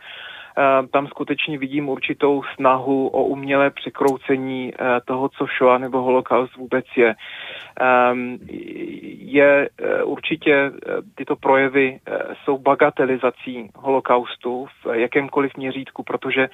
tam 0.92 1.06
skutečně 1.06 1.58
vidím 1.58 1.88
určitou 1.88 2.42
snahu 2.54 3.08
o 3.08 3.24
umělé 3.24 3.70
překroucení 3.70 4.72
eh, 4.74 5.00
toho, 5.04 5.28
co 5.28 5.46
Shoah 5.58 5.80
nebo 5.80 6.02
holokaust 6.02 6.56
vůbec 6.56 6.84
je. 6.96 7.14
Ehm, 7.80 8.38
je 9.18 9.68
eh, 9.68 10.02
určitě 10.02 10.72
tyto 11.14 11.36
projevy 11.36 12.00
jsou 12.44 12.58
bagatelizací 12.58 13.70
holokaustu 13.74 14.66
v 14.66 14.94
jakémkoliv 14.94 15.56
měřítku, 15.56 16.02
protože 16.02 16.48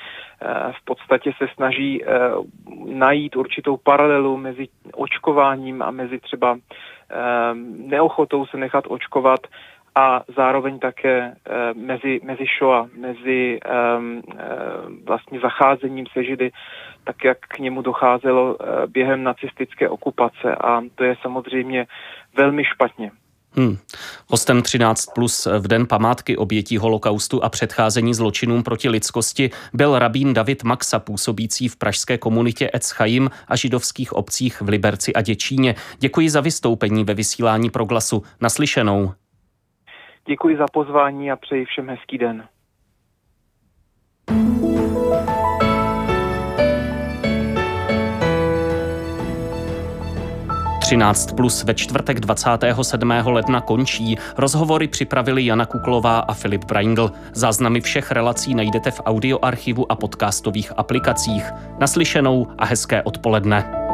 v 0.73 0.85
podstatě 0.85 1.33
se 1.39 1.49
snaží 1.55 2.05
najít 2.85 3.37
určitou 3.37 3.77
paralelu 3.77 4.37
mezi 4.37 4.69
očkováním 4.95 5.83
a 5.83 5.91
mezi 5.91 6.19
třeba 6.19 6.59
neochotou 7.63 8.47
se 8.47 8.57
nechat 8.57 8.85
očkovat 8.89 9.41
a 9.95 10.23
zároveň 10.37 10.79
také 10.79 11.19
e, 11.19 11.35
mezi, 11.75 12.21
mezi 12.25 12.45
Shoah, 12.59 12.89
mezi 12.97 13.61
e, 13.65 13.71
vlastně 15.05 15.41
zacházením 15.41 16.07
se 16.13 16.25
Židy, 16.25 16.51
tak 17.05 17.25
jak 17.25 17.39
k 17.39 17.59
němu 17.59 17.83
docházelo 17.83 18.57
e, 18.57 18.87
během 18.87 19.23
nacistické 19.23 19.89
okupace 19.89 20.55
a 20.55 20.83
to 20.95 21.05
je 21.05 21.17
samozřejmě 21.23 21.87
velmi 22.37 22.65
špatně. 22.65 23.11
Hmm. 23.55 23.79
Hostem 24.29 24.63
13 24.63 25.07
plus 25.15 25.49
v 25.59 25.69
den 25.69 25.87
památky 25.87 26.37
obětí 26.37 26.79
holokaustu 26.79 27.45
a 27.45 27.49
předcházení 27.49 28.15
zločinům 28.15 28.63
proti 28.63 28.89
lidskosti 28.89 29.51
byl 29.73 29.99
rabín 29.99 30.35
David 30.35 30.65
Maxa, 30.65 30.99
působící 30.99 31.69
v 31.69 31.77
pražské 31.77 32.19
komunitě 32.19 32.71
Etzchaim 32.75 33.31
a 33.49 33.57
židovských 33.57 34.13
obcích 34.13 34.61
v 34.61 34.69
Liberci 34.69 35.13
a 35.13 35.23
Děčíně. 35.23 35.75
Děkuji 35.99 36.31
za 36.31 36.41
vystoupení 36.41 37.05
ve 37.05 37.15
vysílání 37.15 37.71
proglasu. 37.71 38.23
Naslyšenou. 38.41 39.13
Děkuji 40.27 40.57
za 40.57 40.67
pozvání 40.73 41.31
a 41.31 41.37
přeji 41.37 41.65
všem 41.65 41.89
hezký 41.89 42.19
den. 42.19 42.49
Třináct 50.81 51.33
plus 51.33 51.65
ve 51.65 51.75
čtvrtek 51.75 52.21
27. 52.21 53.11
ledna 53.27 53.61
končí. 53.61 54.17
Rozhovory 54.39 54.89
připravili 54.89 55.47
Jana 55.47 55.67
Kuklová 55.67 56.19
a 56.19 56.35
Filip 56.35 56.65
Braindl. 56.65 57.11
Záznamy 57.33 57.81
všech 57.81 58.11
relací 58.11 58.55
najdete 58.55 58.91
v 58.91 59.01
audioarchivu 59.05 59.93
a 59.93 59.97
podcastových 59.97 60.73
aplikacích. 60.77 61.51
Naslyšenou 61.81 62.47
a 62.59 62.65
hezké 62.65 63.03
odpoledne. 63.03 63.92